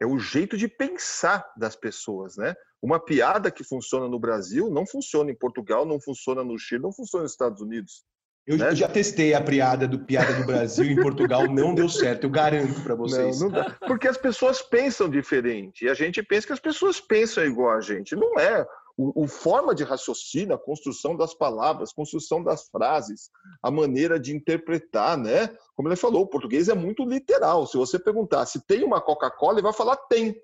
É 0.00 0.06
o 0.06 0.18
jeito 0.18 0.56
de 0.56 0.66
pensar 0.66 1.46
das 1.56 1.76
pessoas, 1.76 2.36
né? 2.36 2.54
Uma 2.82 2.98
piada 2.98 3.52
que 3.52 3.62
funciona 3.62 4.08
no 4.08 4.18
Brasil 4.18 4.68
não 4.68 4.84
funciona 4.84 5.30
em 5.30 5.38
Portugal, 5.38 5.86
não 5.86 6.00
funciona 6.00 6.42
no 6.42 6.58
Chile, 6.58 6.82
não 6.82 6.92
funciona 6.92 7.22
nos 7.22 7.32
Estados 7.32 7.60
Unidos. 7.60 8.04
Eu 8.44 8.58
né? 8.58 8.74
já 8.74 8.88
testei 8.88 9.34
a 9.34 9.40
piada 9.40 9.86
do 9.86 10.00
piada 10.00 10.34
do 10.34 10.44
Brasil 10.44 10.84
em 10.84 11.00
Portugal, 11.00 11.46
não 11.46 11.74
deu 11.74 11.88
certo, 11.88 12.24
eu 12.24 12.30
garanto 12.30 12.80
para 12.82 12.94
vocês. 12.94 13.40
Não, 13.40 13.50
não 13.50 13.64
Porque 13.86 14.08
as 14.08 14.16
pessoas 14.16 14.60
pensam 14.60 15.08
diferente 15.08 15.84
e 15.84 15.88
a 15.88 15.94
gente 15.94 16.20
pensa 16.22 16.48
que 16.48 16.52
as 16.52 16.60
pessoas 16.60 17.00
pensam 17.00 17.44
igual 17.44 17.76
a 17.76 17.80
gente. 17.80 18.16
Não 18.16 18.38
é. 18.38 18.66
O, 18.96 19.24
o, 19.24 19.28
forma 19.28 19.74
de 19.74 19.84
raciocínio, 19.84 20.54
a 20.54 20.58
construção 20.58 21.16
das 21.16 21.32
palavras, 21.32 21.90
a 21.90 21.94
construção 21.94 22.42
das 22.42 22.68
frases, 22.68 23.30
a 23.62 23.70
maneira 23.70 24.20
de 24.20 24.36
interpretar, 24.36 25.16
né? 25.16 25.48
Como 25.74 25.88
ele 25.88 25.96
falou, 25.96 26.22
o 26.22 26.26
português 26.26 26.68
é 26.68 26.74
muito 26.74 27.02
literal. 27.04 27.66
Se 27.66 27.78
você 27.78 27.98
perguntar 27.98 28.44
se 28.44 28.60
tem 28.66 28.84
uma 28.84 29.00
Coca-Cola, 29.00 29.54
ele 29.54 29.62
vai 29.62 29.72
falar 29.72 29.96
tem. 29.96 30.36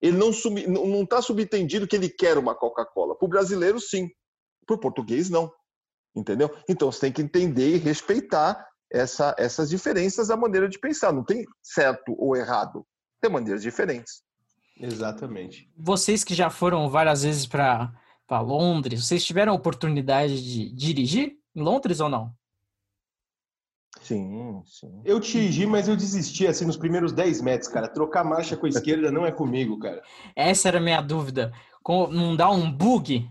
Ele 0.00 0.16
não 0.16 0.30
está 0.30 0.50
não 0.68 1.04
tá 1.04 1.20
subentendido 1.20 1.86
que 1.86 1.96
ele 1.96 2.08
quer 2.08 2.38
uma 2.38 2.54
Coca-Cola. 2.54 3.14
Para 3.14 3.26
o 3.26 3.28
brasileiro, 3.28 3.78
sim. 3.78 4.08
Para 4.66 4.76
o 4.76 4.80
português, 4.80 5.28
não 5.28 5.52
entendeu? 6.14 6.50
Então 6.68 6.90
você 6.90 7.00
tem 7.00 7.12
que 7.12 7.22
entender 7.22 7.76
e 7.76 7.78
respeitar 7.78 8.66
essa, 8.90 9.34
essas 9.38 9.70
diferenças 9.70 10.28
da 10.28 10.36
maneira 10.36 10.68
de 10.68 10.78
pensar. 10.78 11.12
Não 11.12 11.24
tem 11.24 11.44
certo 11.62 12.14
ou 12.18 12.36
errado, 12.36 12.84
tem 13.20 13.30
maneiras 13.30 13.62
diferentes. 13.62 14.22
Exatamente. 14.76 15.70
Vocês 15.76 16.24
que 16.24 16.34
já 16.34 16.48
foram 16.48 16.88
várias 16.88 17.22
vezes 17.22 17.46
para 17.46 17.92
Londres, 18.40 19.06
vocês 19.06 19.24
tiveram 19.24 19.52
a 19.52 19.56
oportunidade 19.56 20.42
de 20.42 20.74
dirigir 20.74 21.36
em 21.54 21.62
Londres 21.62 22.00
ou 22.00 22.08
não? 22.08 22.32
Sim, 24.00 24.62
sim. 24.64 25.02
Eu 25.04 25.20
dirigi, 25.20 25.66
mas 25.66 25.86
eu 25.86 25.96
desisti 25.96 26.46
assim 26.46 26.64
nos 26.64 26.76
primeiros 26.76 27.12
10 27.12 27.42
metros, 27.42 27.68
cara. 27.68 27.88
Trocar 27.88 28.24
marcha 28.24 28.56
com 28.56 28.66
a 28.66 28.68
esquerda 28.68 29.10
não 29.10 29.26
é 29.26 29.32
comigo, 29.32 29.78
cara. 29.78 30.02
Essa 30.34 30.68
era 30.68 30.78
a 30.78 30.80
minha 30.80 31.00
dúvida. 31.00 31.52
Não 31.86 32.34
dá 32.34 32.50
um 32.50 32.70
bug 32.70 33.28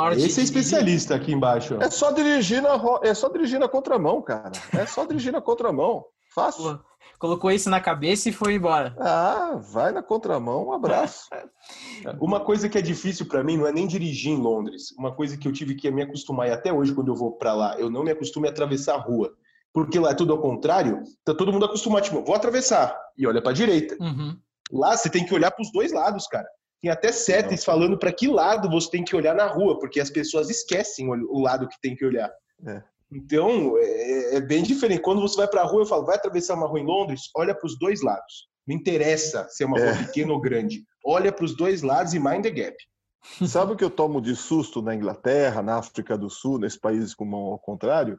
hora 0.00 0.14
Esse 0.14 0.40
é 0.40 0.44
especialista 0.44 1.14
aqui 1.14 1.32
embaixo. 1.32 1.76
É 1.80 1.90
só 1.90 2.10
dirigir 2.10 2.62
na 2.62 2.80
é 3.02 3.14
só 3.14 3.28
dirigir 3.28 3.58
na 3.58 3.68
contramão, 3.68 4.22
cara. 4.22 4.52
É 4.72 4.86
só 4.86 5.04
dirigir 5.04 5.32
na 5.32 5.40
contramão. 5.40 6.04
Fácil. 6.34 6.80
Colocou 7.18 7.52
isso 7.52 7.70
na 7.70 7.80
cabeça 7.80 8.28
e 8.28 8.32
foi 8.32 8.54
embora. 8.54 8.96
Ah, 8.98 9.60
vai 9.72 9.92
na 9.92 10.02
contramão, 10.02 10.68
um 10.68 10.72
abraço. 10.72 11.28
Uma 12.20 12.40
coisa 12.40 12.68
que 12.68 12.76
é 12.76 12.82
difícil 12.82 13.26
para 13.26 13.44
mim 13.44 13.56
não 13.56 13.66
é 13.66 13.72
nem 13.72 13.86
dirigir 13.86 14.32
em 14.32 14.40
Londres. 14.40 14.90
Uma 14.98 15.14
coisa 15.14 15.36
que 15.36 15.46
eu 15.46 15.52
tive 15.52 15.74
que 15.74 15.88
me 15.90 16.02
acostumar 16.02 16.48
e 16.48 16.52
até 16.52 16.72
hoje 16.72 16.92
quando 16.92 17.08
eu 17.08 17.14
vou 17.14 17.32
para 17.32 17.54
lá, 17.54 17.78
eu 17.78 17.88
não 17.88 18.02
me 18.02 18.10
acostumo 18.10 18.46
a 18.46 18.50
atravessar 18.50 18.94
a 18.94 19.00
rua. 19.00 19.32
porque 19.72 19.98
lá 19.98 20.10
é 20.10 20.14
tudo 20.14 20.32
ao 20.32 20.40
contrário, 20.40 21.02
tá 21.24 21.34
todo 21.34 21.52
mundo 21.52 21.64
acostumado, 21.64 22.02
tipo, 22.02 22.22
vou 22.22 22.34
atravessar 22.34 22.94
e 23.16 23.26
olha 23.26 23.40
para 23.40 23.52
a 23.52 23.54
direita. 23.54 23.96
Uhum. 24.00 24.36
Lá 24.72 24.96
você 24.96 25.08
tem 25.08 25.24
que 25.24 25.34
olhar 25.34 25.50
para 25.50 25.62
os 25.62 25.72
dois 25.72 25.92
lados, 25.92 26.26
cara. 26.26 26.48
Tem 26.82 26.90
até 26.90 27.12
setas 27.12 27.64
falando 27.64 27.96
para 27.96 28.12
que 28.12 28.26
lado 28.26 28.68
você 28.68 28.90
tem 28.90 29.04
que 29.04 29.14
olhar 29.14 29.36
na 29.36 29.46
rua, 29.46 29.78
porque 29.78 30.00
as 30.00 30.10
pessoas 30.10 30.50
esquecem 30.50 31.08
o 31.08 31.40
lado 31.40 31.68
que 31.68 31.80
tem 31.80 31.94
que 31.94 32.04
olhar. 32.04 32.28
É. 32.66 32.82
Então, 33.12 33.78
é, 33.78 34.36
é, 34.36 34.40
bem 34.40 34.64
diferente. 34.64 35.00
Quando 35.00 35.20
você 35.20 35.36
vai 35.36 35.46
para 35.46 35.60
a 35.60 35.64
rua, 35.64 35.82
eu 35.82 35.86
falo, 35.86 36.04
vai 36.04 36.16
atravessar 36.16 36.54
uma 36.54 36.66
rua 36.66 36.80
em 36.80 36.86
Londres, 36.86 37.30
olha 37.36 37.54
para 37.54 37.66
os 37.66 37.78
dois 37.78 38.02
lados. 38.02 38.48
Não 38.66 38.74
interessa 38.74 39.46
se 39.48 39.62
é 39.62 39.66
uma 39.66 39.78
rua 39.78 39.90
é. 39.90 40.04
pequena 40.04 40.32
ou 40.32 40.40
grande. 40.40 40.82
Olha 41.04 41.30
para 41.30 41.44
os 41.44 41.56
dois 41.56 41.82
lados 41.82 42.14
e 42.14 42.18
mind 42.18 42.42
the 42.42 42.50
gap. 42.50 42.76
Sabe 43.46 43.72
o 43.72 43.76
que 43.76 43.84
eu 43.84 43.90
tomo 43.90 44.20
de 44.20 44.34
susto 44.34 44.82
na 44.82 44.94
Inglaterra, 44.94 45.62
na 45.62 45.76
África 45.76 46.18
do 46.18 46.28
Sul, 46.28 46.58
nesses 46.58 46.78
países 46.78 47.14
como 47.14 47.36
ao 47.36 47.58
contrário? 47.60 48.18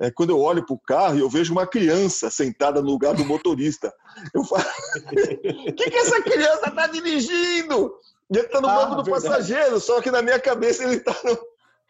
É 0.00 0.10
quando 0.10 0.30
eu 0.30 0.40
olho 0.40 0.64
para 0.66 0.74
o 0.74 0.78
carro 0.78 1.16
e 1.16 1.20
eu 1.20 1.30
vejo 1.30 1.52
uma 1.52 1.66
criança 1.66 2.28
sentada 2.28 2.82
no 2.82 2.90
lugar 2.90 3.14
do 3.14 3.24
motorista. 3.24 3.92
Eu 4.34 4.44
falo, 4.44 4.64
o 4.64 5.72
que, 5.72 5.90
que 5.90 5.96
essa 5.96 6.20
criança 6.22 6.68
está 6.68 6.86
dirigindo? 6.88 7.94
E 8.30 8.38
ele 8.38 8.46
está 8.46 8.60
no 8.60 8.68
ah, 8.68 8.74
banco 8.74 8.96
do 8.96 9.04
verdade. 9.04 9.28
passageiro, 9.28 9.78
só 9.78 10.00
que 10.00 10.10
na 10.10 10.22
minha 10.22 10.40
cabeça 10.40 10.82
ele 10.82 10.96
está 10.96 11.14
no... 11.24 11.38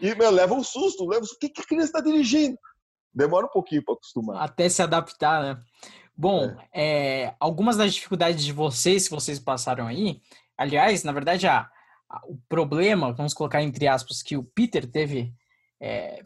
E 0.01 0.15
meu, 0.17 0.31
leva 0.31 0.53
um 0.55 0.63
susto, 0.63 1.07
leva 1.07 1.25
o 1.25 1.39
que, 1.39 1.49
que 1.49 1.63
a 1.63 1.65
criança 1.65 1.87
está 1.87 2.01
dirigindo? 2.01 2.59
Demora 3.15 3.47
um 3.47 3.51
pouquinho 3.51 3.83
para 3.83 3.95
acostumar. 3.95 4.43
Até 4.43 4.69
se 4.69 4.83
adaptar, 4.83 5.43
né? 5.43 5.63
Bom, 6.17 6.55
é. 6.73 7.23
É, 7.25 7.35
algumas 7.41 7.77
das 7.77 7.95
dificuldades 7.95 8.45
de 8.45 8.53
vocês 8.53 9.09
que 9.09 9.15
vocês 9.15 9.39
passaram 9.39 9.87
aí, 9.87 10.21
aliás, 10.59 11.05
na 11.05 11.13
verdade, 11.13 11.47
a, 11.47 11.71
o 12.25 12.37
problema, 12.49 13.13
vamos 13.13 13.35
colocar 13.35 13.63
entre 13.63 13.89
aspas, 13.89 14.23
que 14.23 14.37
o 14.37 14.45
Peter 14.45 14.87
teve, 14.87 15.33
é, 15.81 16.23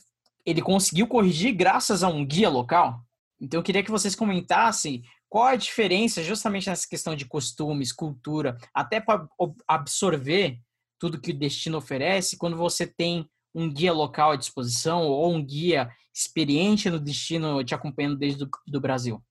ele 0.48 0.62
conseguiu 0.62 1.06
corrigir 1.06 1.52
graças 1.52 2.02
a 2.02 2.08
um 2.08 2.24
guia 2.24 2.48
local. 2.48 3.02
Então 3.38 3.60
eu 3.60 3.62
queria 3.62 3.82
que 3.82 3.90
vocês 3.90 4.14
comentassem 4.14 5.02
qual 5.28 5.44
a 5.44 5.56
diferença 5.56 6.22
justamente 6.22 6.70
nessa 6.70 6.88
questão 6.88 7.14
de 7.14 7.26
costumes, 7.26 7.92
cultura, 7.92 8.56
até 8.72 8.98
para 8.98 9.28
absorver 9.68 10.58
tudo 10.98 11.20
que 11.20 11.32
o 11.32 11.38
destino 11.38 11.76
oferece, 11.76 12.38
quando 12.38 12.56
você 12.56 12.86
tem 12.86 13.28
um 13.54 13.70
guia 13.70 13.92
local 13.92 14.30
à 14.30 14.36
disposição 14.36 15.06
ou 15.06 15.34
um 15.34 15.44
guia 15.44 15.90
experiente 16.14 16.88
no 16.88 16.98
destino 16.98 17.62
te 17.62 17.74
acompanhando 17.74 18.16
desde 18.16 18.42
o 18.42 18.48
do 18.66 18.80
Brasil. 18.80 19.22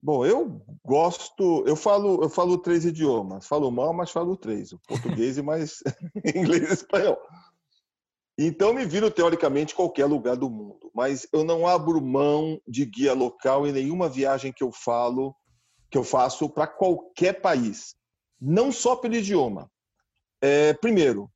Bom, 0.00 0.24
eu 0.24 0.64
gosto, 0.84 1.64
eu 1.66 1.76
falo, 1.76 2.22
eu 2.22 2.30
falo 2.30 2.58
três 2.58 2.84
idiomas. 2.84 3.46
Falo 3.46 3.70
mal, 3.70 3.92
mas 3.92 4.10
falo 4.10 4.36
três: 4.36 4.72
o 4.72 4.78
português 4.86 5.36
e 5.36 5.42
mais 5.42 5.82
inglês 6.34 6.70
e 6.70 6.74
espanhol. 6.74 7.18
Então 8.38 8.72
me 8.72 8.84
viro 8.86 9.10
teoricamente 9.10 9.74
qualquer 9.74 10.06
lugar 10.06 10.36
do 10.36 10.48
mundo, 10.48 10.90
mas 10.94 11.26
eu 11.32 11.44
não 11.44 11.66
abro 11.66 12.00
mão 12.00 12.60
de 12.66 12.84
guia 12.86 13.12
local 13.12 13.66
em 13.66 13.72
nenhuma 13.72 14.08
viagem 14.08 14.52
que 14.52 14.64
eu 14.64 14.72
falo, 14.72 15.34
que 15.90 15.98
eu 15.98 16.04
faço 16.04 16.48
para 16.48 16.66
qualquer 16.66 17.40
país, 17.40 17.94
não 18.40 18.72
só 18.72 18.96
pelo 18.96 19.14
idioma. 19.14 19.70
É, 20.40 20.72
primeiro, 20.74 21.30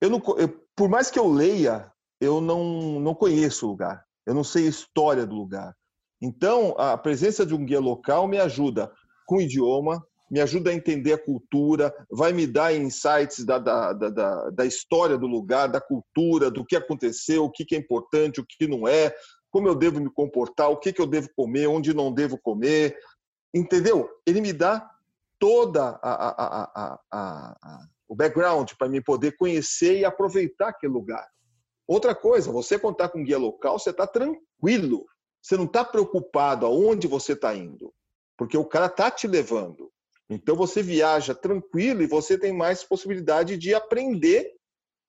eu 0.00 0.10
não, 0.10 0.20
eu, 0.36 0.48
por 0.74 0.88
mais 0.88 1.10
que 1.10 1.18
eu 1.18 1.28
leia, 1.28 1.90
eu 2.20 2.40
não, 2.40 2.98
não 2.98 3.14
conheço 3.14 3.66
o 3.66 3.70
lugar, 3.70 4.04
eu 4.26 4.34
não 4.34 4.42
sei 4.42 4.66
a 4.66 4.70
história 4.70 5.24
do 5.24 5.36
lugar. 5.36 5.74
Então, 6.20 6.74
a 6.76 6.98
presença 6.98 7.46
de 7.46 7.54
um 7.54 7.64
guia 7.64 7.80
local 7.80 8.26
me 8.26 8.38
ajuda 8.38 8.92
com 9.24 9.36
o 9.36 9.40
idioma, 9.40 10.04
me 10.30 10.40
ajuda 10.40 10.70
a 10.70 10.74
entender 10.74 11.12
a 11.12 11.18
cultura, 11.18 11.92
vai 12.10 12.32
me 12.32 12.46
dar 12.46 12.74
insights 12.74 13.44
da, 13.44 13.58
da, 13.58 13.92
da, 13.92 14.50
da 14.50 14.64
história 14.64 15.18
do 15.18 15.26
lugar, 15.26 15.68
da 15.68 15.80
cultura, 15.80 16.50
do 16.50 16.64
que 16.64 16.76
aconteceu, 16.76 17.44
o 17.44 17.50
que 17.50 17.74
é 17.74 17.78
importante, 17.78 18.40
o 18.40 18.46
que 18.46 18.68
não 18.68 18.86
é, 18.86 19.12
como 19.50 19.66
eu 19.66 19.74
devo 19.74 20.00
me 20.00 20.10
comportar, 20.10 20.70
o 20.70 20.76
que 20.76 20.94
eu 20.96 21.06
devo 21.06 21.28
comer, 21.36 21.66
onde 21.66 21.92
não 21.92 22.12
devo 22.12 22.38
comer. 22.38 22.96
Entendeu? 23.52 24.08
Ele 24.24 24.40
me 24.40 24.52
dá 24.52 24.88
toda 25.38 25.98
a, 26.02 26.98
a, 27.00 27.00
a, 27.10 27.80
o 28.08 28.14
background 28.14 28.70
para 28.78 28.88
me 28.88 29.00
poder 29.00 29.36
conhecer 29.36 29.98
e 29.98 30.04
aproveitar 30.04 30.68
aquele 30.68 30.92
lugar. 30.92 31.26
Outra 31.88 32.14
coisa, 32.14 32.52
você 32.52 32.78
contar 32.78 33.08
com 33.08 33.18
um 33.18 33.24
guia 33.24 33.38
local, 33.38 33.76
você 33.76 33.90
está 33.90 34.06
tranquilo. 34.06 35.06
Você 35.42 35.56
não 35.56 35.64
está 35.64 35.84
preocupado 35.84 36.66
aonde 36.66 37.08
você 37.08 37.32
está 37.32 37.54
indo, 37.54 37.92
porque 38.36 38.56
o 38.56 38.64
cara 38.64 38.86
está 38.86 39.10
te 39.10 39.26
levando. 39.26 39.90
Então 40.30 40.54
você 40.54 40.80
viaja 40.80 41.34
tranquilo 41.34 42.02
e 42.02 42.06
você 42.06 42.38
tem 42.38 42.52
mais 42.52 42.84
possibilidade 42.84 43.58
de 43.58 43.74
aprender 43.74 44.52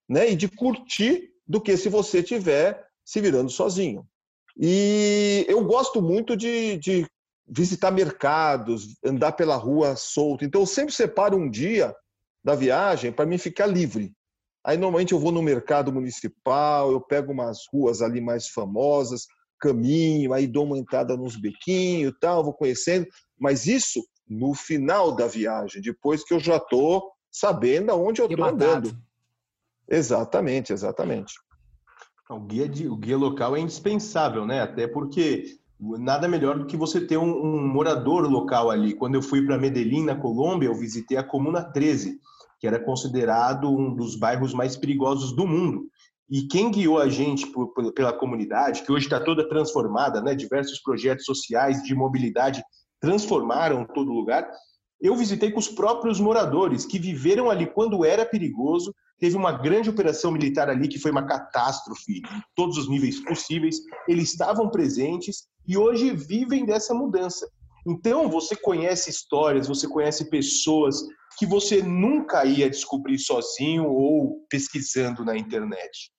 né, 0.09 0.31
e 0.31 0.35
de 0.35 0.47
curtir 0.47 1.29
do 1.47 1.61
que 1.61 1.77
se 1.77 1.89
você 1.89 2.19
estiver 2.19 2.83
se 3.05 3.21
virando 3.21 3.51
sozinho. 3.51 4.05
E 4.57 5.45
eu 5.47 5.63
gosto 5.63 6.01
muito 6.01 6.35
de, 6.35 6.77
de 6.77 7.05
visitar 7.47 7.91
mercados, 7.91 8.95
andar 9.05 9.33
pela 9.33 9.55
rua 9.55 9.95
solto. 9.95 10.43
Então 10.43 10.61
eu 10.61 10.67
sempre 10.67 10.93
separo 10.93 11.37
um 11.37 11.49
dia 11.49 11.95
da 12.43 12.55
viagem 12.55 13.11
para 13.11 13.25
mim 13.25 13.37
ficar 13.37 13.67
livre. 13.67 14.11
Aí 14.65 14.77
normalmente 14.77 15.13
eu 15.13 15.19
vou 15.19 15.31
no 15.31 15.41
mercado 15.41 15.93
municipal, 15.93 16.91
eu 16.91 16.99
pego 16.99 17.31
umas 17.31 17.59
ruas 17.71 18.01
ali 18.01 18.21
mais 18.21 18.47
famosas, 18.47 19.25
caminho, 19.59 20.33
aí 20.33 20.47
dou 20.47 20.65
uma 20.65 20.77
entrada 20.77 21.15
nos 21.15 21.35
bequinhos, 21.35 22.13
tal, 22.19 22.43
vou 22.43 22.53
conhecendo, 22.53 23.07
mas 23.39 23.67
isso 23.67 24.03
no 24.31 24.53
final 24.53 25.11
da 25.11 25.27
viagem, 25.27 25.81
depois 25.81 26.23
que 26.23 26.33
eu 26.33 26.39
já 26.39 26.55
estou 26.55 27.11
sabendo 27.29 27.91
aonde 27.91 28.21
eu 28.21 28.27
estou 28.27 28.45
andando. 28.45 28.97
Exatamente, 29.89 30.71
exatamente. 30.71 31.33
O 32.29 32.39
guia, 32.39 32.69
de, 32.69 32.87
o 32.87 32.95
guia 32.95 33.17
local 33.17 33.57
é 33.57 33.59
indispensável, 33.59 34.45
né? 34.45 34.61
Até 34.61 34.87
porque 34.87 35.57
nada 35.77 36.29
melhor 36.29 36.57
do 36.57 36.65
que 36.65 36.77
você 36.77 37.05
ter 37.05 37.17
um, 37.17 37.29
um 37.29 37.67
morador 37.67 38.25
local 38.29 38.71
ali. 38.71 38.93
Quando 38.93 39.15
eu 39.15 39.21
fui 39.21 39.45
para 39.45 39.57
Medellín, 39.57 40.05
na 40.05 40.15
Colômbia, 40.15 40.67
eu 40.67 40.75
visitei 40.75 41.17
a 41.17 41.23
Comuna 41.23 41.61
13, 41.61 42.17
que 42.57 42.65
era 42.65 42.79
considerado 42.79 43.69
um 43.69 43.93
dos 43.93 44.15
bairros 44.15 44.53
mais 44.53 44.77
perigosos 44.77 45.35
do 45.35 45.45
mundo. 45.45 45.89
E 46.29 46.43
quem 46.43 46.71
guiou 46.71 46.99
a 46.99 47.09
gente 47.09 47.47
por, 47.47 47.73
por, 47.73 47.91
pela 47.91 48.13
comunidade, 48.13 48.83
que 48.83 48.91
hoje 48.93 49.07
está 49.07 49.19
toda 49.19 49.49
transformada, 49.49 50.21
né? 50.21 50.33
diversos 50.33 50.79
projetos 50.79 51.25
sociais 51.25 51.83
de 51.83 51.93
mobilidade 51.93 52.63
transformaram 53.01 53.85
todo 53.85 54.13
lugar. 54.13 54.47
Eu 55.01 55.15
visitei 55.15 55.51
com 55.51 55.59
os 55.59 55.67
próprios 55.67 56.19
moradores 56.19 56.85
que 56.85 56.99
viveram 56.99 57.49
ali 57.49 57.65
quando 57.65 58.05
era 58.05 58.23
perigoso. 58.23 58.93
Teve 59.19 59.35
uma 59.35 59.51
grande 59.51 59.89
operação 59.89 60.31
militar 60.31 60.69
ali 60.69 60.87
que 60.87 60.99
foi 60.99 61.11
uma 61.11 61.25
catástrofe 61.25 62.19
em 62.19 62.41
todos 62.55 62.77
os 62.77 62.87
níveis 62.87 63.19
possíveis. 63.19 63.77
Eles 64.07 64.31
estavam 64.31 64.69
presentes 64.69 65.47
e 65.67 65.75
hoje 65.75 66.11
vivem 66.11 66.65
dessa 66.65 66.93
mudança. 66.93 67.49
Então, 67.85 68.29
você 68.29 68.55
conhece 68.55 69.09
histórias, 69.09 69.67
você 69.67 69.87
conhece 69.87 70.29
pessoas 70.29 71.03
que 71.37 71.45
você 71.47 71.81
nunca 71.81 72.45
ia 72.45 72.69
descobrir 72.69 73.17
sozinho 73.17 73.85
ou 73.85 74.45
pesquisando 74.49 75.25
na 75.25 75.35
internet. 75.35 76.11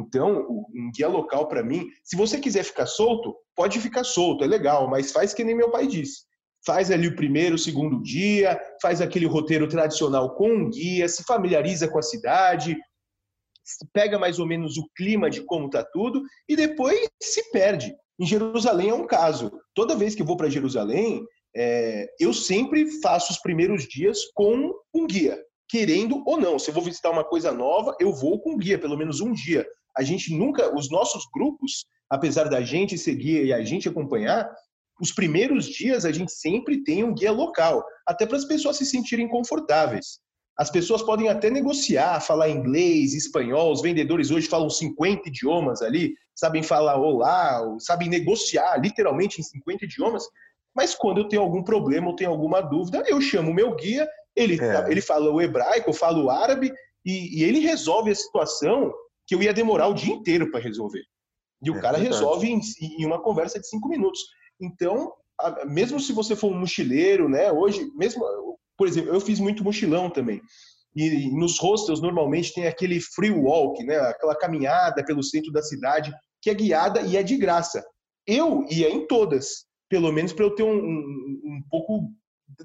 Então, 0.00 0.46
um 0.74 0.90
guia 0.94 1.08
local 1.08 1.48
para 1.48 1.62
mim, 1.62 1.86
se 2.04 2.16
você 2.16 2.38
quiser 2.38 2.64
ficar 2.64 2.86
solto, 2.86 3.34
pode 3.54 3.80
ficar 3.80 4.04
solto, 4.04 4.44
é 4.44 4.46
legal, 4.46 4.88
mas 4.88 5.12
faz 5.12 5.32
que 5.32 5.44
nem 5.44 5.54
meu 5.54 5.70
pai 5.70 5.86
disse. 5.86 6.24
Faz 6.64 6.90
ali 6.90 7.08
o 7.08 7.16
primeiro, 7.16 7.54
o 7.54 7.58
segundo 7.58 8.02
dia, 8.02 8.60
faz 8.82 9.00
aquele 9.00 9.26
roteiro 9.26 9.68
tradicional 9.68 10.34
com 10.34 10.48
um 10.48 10.70
guia, 10.70 11.08
se 11.08 11.22
familiariza 11.22 11.88
com 11.88 11.98
a 11.98 12.02
cidade, 12.02 12.76
pega 13.92 14.18
mais 14.18 14.38
ou 14.38 14.46
menos 14.46 14.76
o 14.76 14.88
clima 14.96 15.30
de 15.30 15.42
como 15.42 15.70
tá 15.70 15.84
tudo 15.84 16.22
e 16.48 16.56
depois 16.56 17.08
se 17.22 17.50
perde. 17.50 17.94
Em 18.18 18.26
Jerusalém 18.26 18.88
é 18.88 18.94
um 18.94 19.06
caso. 19.06 19.52
Toda 19.74 19.96
vez 19.96 20.14
que 20.14 20.22
eu 20.22 20.26
vou 20.26 20.36
para 20.36 20.48
Jerusalém, 20.48 21.24
é, 21.54 22.06
eu 22.18 22.32
sempre 22.32 23.00
faço 23.00 23.32
os 23.32 23.38
primeiros 23.38 23.86
dias 23.86 24.20
com 24.34 24.72
um 24.94 25.06
guia 25.06 25.38
querendo 25.68 26.22
ou 26.26 26.38
não. 26.38 26.58
Se 26.58 26.70
eu 26.70 26.74
vou 26.74 26.82
visitar 26.82 27.10
uma 27.10 27.24
coisa 27.24 27.52
nova, 27.52 27.96
eu 28.00 28.12
vou 28.12 28.40
com 28.40 28.56
guia, 28.56 28.78
pelo 28.78 28.96
menos 28.96 29.20
um 29.20 29.32
dia. 29.32 29.66
A 29.96 30.02
gente 30.02 30.34
nunca, 30.36 30.74
os 30.76 30.90
nossos 30.90 31.24
grupos, 31.32 31.86
apesar 32.10 32.44
da 32.44 32.60
gente 32.60 32.98
seguir 32.98 33.46
e 33.46 33.52
a 33.52 33.64
gente 33.64 33.88
acompanhar, 33.88 34.48
os 35.00 35.12
primeiros 35.12 35.66
dias 35.66 36.04
a 36.04 36.12
gente 36.12 36.32
sempre 36.32 36.82
tem 36.82 37.04
um 37.04 37.14
guia 37.14 37.32
local, 37.32 37.84
até 38.06 38.26
para 38.26 38.36
as 38.36 38.44
pessoas 38.44 38.76
se 38.76 38.86
sentirem 38.86 39.28
confortáveis. 39.28 40.18
As 40.58 40.70
pessoas 40.70 41.02
podem 41.02 41.28
até 41.28 41.50
negociar, 41.50 42.20
falar 42.20 42.48
inglês, 42.48 43.12
espanhol, 43.12 43.72
os 43.72 43.82
vendedores 43.82 44.30
hoje 44.30 44.48
falam 44.48 44.70
50 44.70 45.28
idiomas 45.28 45.82
ali, 45.82 46.14
sabem 46.34 46.62
falar 46.62 46.96
olá, 46.96 47.62
sabem 47.78 48.08
negociar 48.08 48.78
literalmente 48.78 49.38
em 49.40 49.44
50 49.44 49.84
idiomas, 49.84 50.24
mas 50.74 50.94
quando 50.94 51.18
eu 51.18 51.28
tenho 51.28 51.42
algum 51.42 51.62
problema 51.62 52.08
ou 52.08 52.16
tenho 52.16 52.30
alguma 52.30 52.62
dúvida, 52.62 53.04
eu 53.06 53.20
chamo 53.20 53.50
o 53.50 53.54
meu 53.54 53.74
guia 53.74 54.06
ele, 54.36 54.62
é. 54.62 54.90
ele 54.90 55.00
fala 55.00 55.30
o 55.30 55.40
hebraico, 55.40 55.88
eu 55.88 55.94
falo 55.94 56.24
o 56.24 56.30
árabe, 56.30 56.70
e, 57.04 57.40
e, 57.40 57.44
ele 57.44 57.60
resolve 57.60 58.10
a 58.10 58.14
situação 58.14 58.92
que 59.26 59.34
eu 59.34 59.42
ia 59.42 59.52
demorar 59.52 59.88
o 59.88 59.94
dia 59.94 60.14
inteiro 60.14 60.50
para 60.50 60.60
resolver. 60.60 61.02
E 61.62 61.70
o 61.70 61.76
é 61.76 61.80
cara 61.80 61.98
verdade. 61.98 62.14
resolve 62.14 62.48
em, 62.48 62.60
em, 62.98 63.06
uma 63.06 63.20
conversa 63.20 63.58
de 63.58 63.68
cinco 63.68 63.88
minutos. 63.88 64.20
Então, 64.60 65.12
a, 65.40 65.64
mesmo 65.64 65.98
se 65.98 66.12
você 66.12 66.36
for 66.36 66.52
um 66.52 66.58
mochileiro, 66.58 67.28
né? 67.28 67.50
Hoje, 67.50 67.90
mesmo, 67.96 68.24
por 68.76 68.86
exemplo, 68.86 69.12
eu 69.12 69.20
fiz 69.20 69.40
muito 69.40 69.64
mochilão 69.64 70.10
também. 70.10 70.40
E, 70.94 71.26
e 71.26 71.30
nos 71.32 71.58
hostels 71.58 72.00
normalmente 72.00 72.54
tem 72.54 72.66
aquele 72.66 73.00
free 73.00 73.30
walk, 73.30 73.82
né? 73.84 73.96
Aquela 73.96 74.36
caminhada 74.36 75.04
pelo 75.04 75.22
centro 75.22 75.52
da 75.52 75.62
cidade 75.62 76.12
que 76.40 76.50
é 76.50 76.54
guiada 76.54 77.00
e 77.00 77.16
é 77.16 77.22
de 77.22 77.36
graça. 77.36 77.84
Eu 78.26 78.64
ia 78.70 78.90
em 78.90 79.06
todas, 79.06 79.66
pelo 79.88 80.12
menos 80.12 80.32
para 80.32 80.44
eu 80.44 80.54
ter 80.54 80.62
um, 80.62 80.76
um, 80.76 81.40
um 81.44 81.62
pouco 81.70 82.10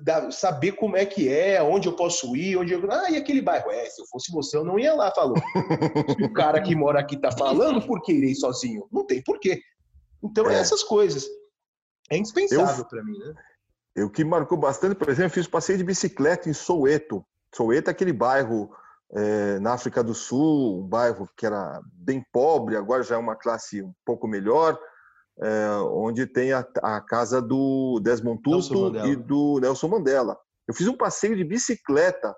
da, 0.02 0.32
saber 0.32 0.74
como 0.74 0.96
é 0.96 1.06
que 1.06 1.28
é, 1.28 1.62
onde 1.62 1.88
eu 1.88 1.96
posso 1.96 2.36
ir, 2.36 2.58
onde 2.58 2.74
eu. 2.74 2.92
Ah, 2.92 3.10
e 3.10 3.18
aquele 3.18 3.42
bairro? 3.42 3.72
É, 3.72 3.86
se 3.86 4.02
eu 4.02 4.06
fosse 4.08 4.32
você, 4.32 4.58
eu 4.58 4.64
não 4.64 4.78
ia 4.78 4.94
lá, 4.94 5.12
falou. 5.14 5.38
o 6.24 6.34
cara 6.34 6.62
que 6.62 6.76
mora 6.76 7.00
aqui 7.00 7.18
tá 7.18 7.32
falando, 7.32 7.86
por 7.86 8.02
que 8.02 8.14
irei 8.14 8.36
sozinho? 8.36 8.88
Não 8.92 9.06
tem 9.06 9.22
porquê. 9.24 9.62
Então, 10.24 10.50
é. 10.50 10.56
essas 10.56 10.84
coisas. 10.84 11.28
É 12.10 12.18
indispensável 12.18 12.86
para 12.86 13.04
mim, 13.04 13.18
né? 13.18 13.34
Eu 13.96 14.10
que 14.10 14.24
marcou 14.24 14.58
bastante, 14.58 14.96
por 14.96 15.10
exemplo, 15.10 15.32
fiz 15.32 15.48
passeio 15.48 15.78
de 15.78 15.84
bicicleta 15.84 16.50
em 16.50 16.54
Soweto. 16.54 17.26
Soweto 17.54 17.90
é 17.90 17.92
aquele 17.92 18.14
bairro 18.14 18.72
é, 19.14 19.60
na 19.60 19.74
África 19.74 20.04
do 20.04 20.14
Sul, 20.14 20.80
um 20.80 20.88
bairro 20.88 21.28
que 21.36 21.46
era 21.46 21.82
bem 21.94 22.26
pobre, 22.32 22.78
agora 22.78 23.04
já 23.04 23.16
é 23.16 23.18
uma 23.18 23.36
classe 23.36 23.82
um 23.82 23.94
pouco 24.06 24.28
melhor, 24.28 24.80
é, 25.42 25.70
onde 25.92 26.28
tem 26.28 26.54
a, 26.54 26.66
a, 26.84 27.02
casa 27.02 27.42
do 27.42 28.00
Desmond 28.00 28.42
Tutu 28.44 28.96
e 29.08 29.16
do 29.16 29.60
Nelson 29.60 29.88
Mandela. 29.88 30.38
Eu 30.68 30.74
fiz 30.74 30.88
um 30.88 30.96
passeio 30.96 31.36
de 31.36 31.44
bicicleta 31.44 32.36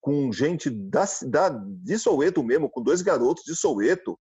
com 0.00 0.30
gente 0.32 0.68
da, 0.68 1.06
cidade 1.06 1.58
de 1.82 1.98
Soweto 1.98 2.42
mesmo, 2.42 2.68
com 2.68 2.82
dois 2.82 3.00
garotos 3.00 3.44
de 3.44 3.56
Soweto. 3.56 4.18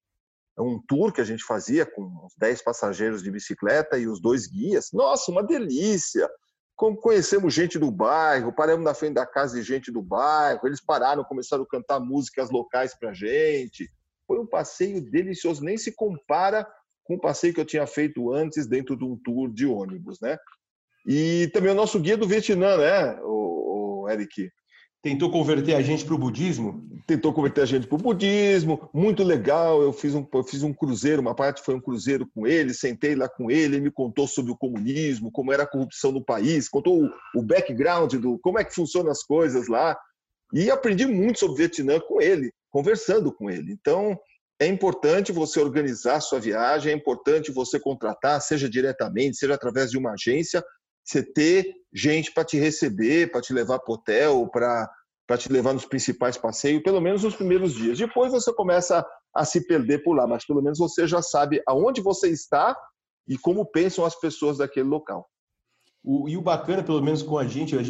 É 0.57 0.61
um 0.61 0.81
tour 0.87 1.11
que 1.11 1.19
a 1.19 1.25
gente 1.25 1.43
fazia 1.43 1.85
com 1.85 2.03
uns 2.03 2.33
10 2.37 2.61
passageiros 2.63 3.23
de 3.23 3.31
bicicleta 3.31 3.97
e 3.97 4.07
os 4.07 4.21
dois 4.21 4.47
guias. 4.47 4.89
Nossa, 4.93 5.31
uma 5.31 5.43
delícia! 5.43 6.29
Como 6.75 6.97
conhecemos 6.97 7.53
gente 7.53 7.77
do 7.77 7.91
bairro, 7.91 8.53
paramos 8.53 8.83
na 8.83 8.93
frente 8.93 9.15
da 9.15 9.25
casa 9.25 9.55
de 9.55 9.63
gente 9.63 9.91
do 9.91 10.01
bairro, 10.01 10.65
eles 10.65 10.83
pararam, 10.83 11.23
começaram 11.23 11.63
a 11.63 11.67
cantar 11.67 11.99
músicas 11.99 12.49
locais 12.49 12.97
para 12.97 13.13
gente. 13.13 13.89
Foi 14.25 14.39
um 14.39 14.47
passeio 14.47 15.01
delicioso, 15.01 15.63
nem 15.63 15.77
se 15.77 15.93
compara 15.95 16.67
com 17.03 17.15
o 17.15 17.19
passeio 17.19 17.53
que 17.53 17.59
eu 17.59 17.65
tinha 17.65 17.85
feito 17.87 18.31
antes 18.31 18.67
dentro 18.67 18.97
de 18.97 19.03
um 19.03 19.17
tour 19.17 19.51
de 19.51 19.65
ônibus, 19.65 20.19
né? 20.21 20.37
E 21.05 21.49
também 21.53 21.71
o 21.71 21.75
nosso 21.75 21.99
guia 21.99 22.15
do 22.15 22.27
Vietnã, 22.27 22.77
né, 22.77 23.19
o, 23.23 24.03
o 24.03 24.09
Eric? 24.09 24.49
Tentou 25.03 25.31
converter 25.31 25.73
a 25.73 25.81
gente 25.81 26.05
para 26.05 26.13
o 26.13 26.17
budismo? 26.17 26.87
Tentou 27.07 27.33
converter 27.33 27.61
a 27.61 27.65
gente 27.65 27.87
para 27.87 27.95
o 27.95 28.01
budismo, 28.01 28.87
muito 28.93 29.23
legal. 29.23 29.81
Eu 29.81 29.91
fiz, 29.91 30.13
um, 30.13 30.23
eu 30.31 30.43
fiz 30.43 30.61
um 30.61 30.71
cruzeiro, 30.71 31.23
uma 31.23 31.33
parte 31.33 31.63
foi 31.63 31.73
um 31.73 31.81
cruzeiro 31.81 32.29
com 32.35 32.45
ele, 32.45 32.71
sentei 32.71 33.15
lá 33.15 33.27
com 33.27 33.49
ele, 33.49 33.77
ele 33.77 33.81
me 33.81 33.91
contou 33.91 34.27
sobre 34.27 34.51
o 34.51 34.57
comunismo, 34.57 35.31
como 35.31 35.51
era 35.51 35.63
a 35.63 35.67
corrupção 35.67 36.11
no 36.11 36.23
país, 36.23 36.69
contou 36.69 37.03
o, 37.03 37.09
o 37.35 37.41
background 37.41 38.13
do 38.13 38.37
como 38.39 38.59
é 38.59 38.63
que 38.63 38.75
funcionam 38.75 39.09
as 39.09 39.23
coisas 39.23 39.67
lá. 39.67 39.97
E 40.53 40.69
aprendi 40.69 41.07
muito 41.07 41.39
sobre 41.39 41.53
o 41.53 41.57
Vietnã 41.57 41.99
com 41.99 42.21
ele, 42.21 42.51
conversando 42.69 43.33
com 43.33 43.49
ele. 43.49 43.71
Então, 43.71 44.15
é 44.61 44.67
importante 44.67 45.31
você 45.31 45.59
organizar 45.59 46.21
sua 46.21 46.39
viagem, 46.39 46.93
é 46.93 46.95
importante 46.95 47.51
você 47.51 47.79
contratar, 47.79 48.39
seja 48.39 48.69
diretamente, 48.69 49.37
seja 49.37 49.55
através 49.55 49.89
de 49.89 49.97
uma 49.97 50.13
agência, 50.13 50.63
você 51.03 51.23
ter 51.23 51.73
gente 51.91 52.31
para 52.31 52.45
te 52.45 52.59
receber, 52.59 53.31
para 53.31 53.41
te 53.41 53.53
levar 53.53 53.79
para 53.79 53.91
o 53.91 53.95
hotel, 53.95 54.47
para 54.51 54.87
te 55.35 55.51
levar 55.51 55.73
nos 55.73 55.85
principais 55.85 56.37
passeios, 56.37 56.83
pelo 56.83 57.01
menos 57.01 57.23
nos 57.23 57.35
primeiros 57.35 57.73
dias. 57.73 57.97
Depois 57.97 58.31
você 58.31 58.53
começa 58.53 59.03
a 59.33 59.43
se 59.43 59.65
perder 59.65 60.03
por 60.03 60.13
lá, 60.13 60.27
mas 60.27 60.45
pelo 60.45 60.61
menos 60.61 60.77
você 60.77 61.07
já 61.07 61.23
sabe 61.23 61.59
aonde 61.67 61.99
você 61.99 62.29
está 62.29 62.77
e 63.27 63.39
como 63.39 63.65
pensam 63.65 64.05
as 64.05 64.13
pessoas 64.19 64.59
daquele 64.59 64.87
local. 64.87 65.27
O, 66.03 66.27
e 66.27 66.35
o 66.35 66.41
bacana, 66.41 66.81
pelo 66.81 67.01
menos 67.01 67.21
com 67.21 67.37
a 67.37 67.45
gente, 67.45 67.75
eu, 67.75 67.81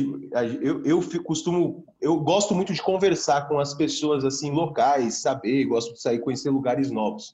eu, 0.61 0.83
eu 0.83 1.23
costumo, 1.23 1.85
eu 2.01 2.17
gosto 2.17 2.53
muito 2.53 2.73
de 2.73 2.81
conversar 2.81 3.47
com 3.47 3.57
as 3.57 3.73
pessoas 3.73 4.25
assim 4.25 4.51
locais, 4.51 5.21
saber, 5.21 5.63
gosto 5.65 5.93
de 5.93 6.01
sair 6.01 6.19
conhecer 6.19 6.49
lugares 6.49 6.91
novos. 6.91 7.33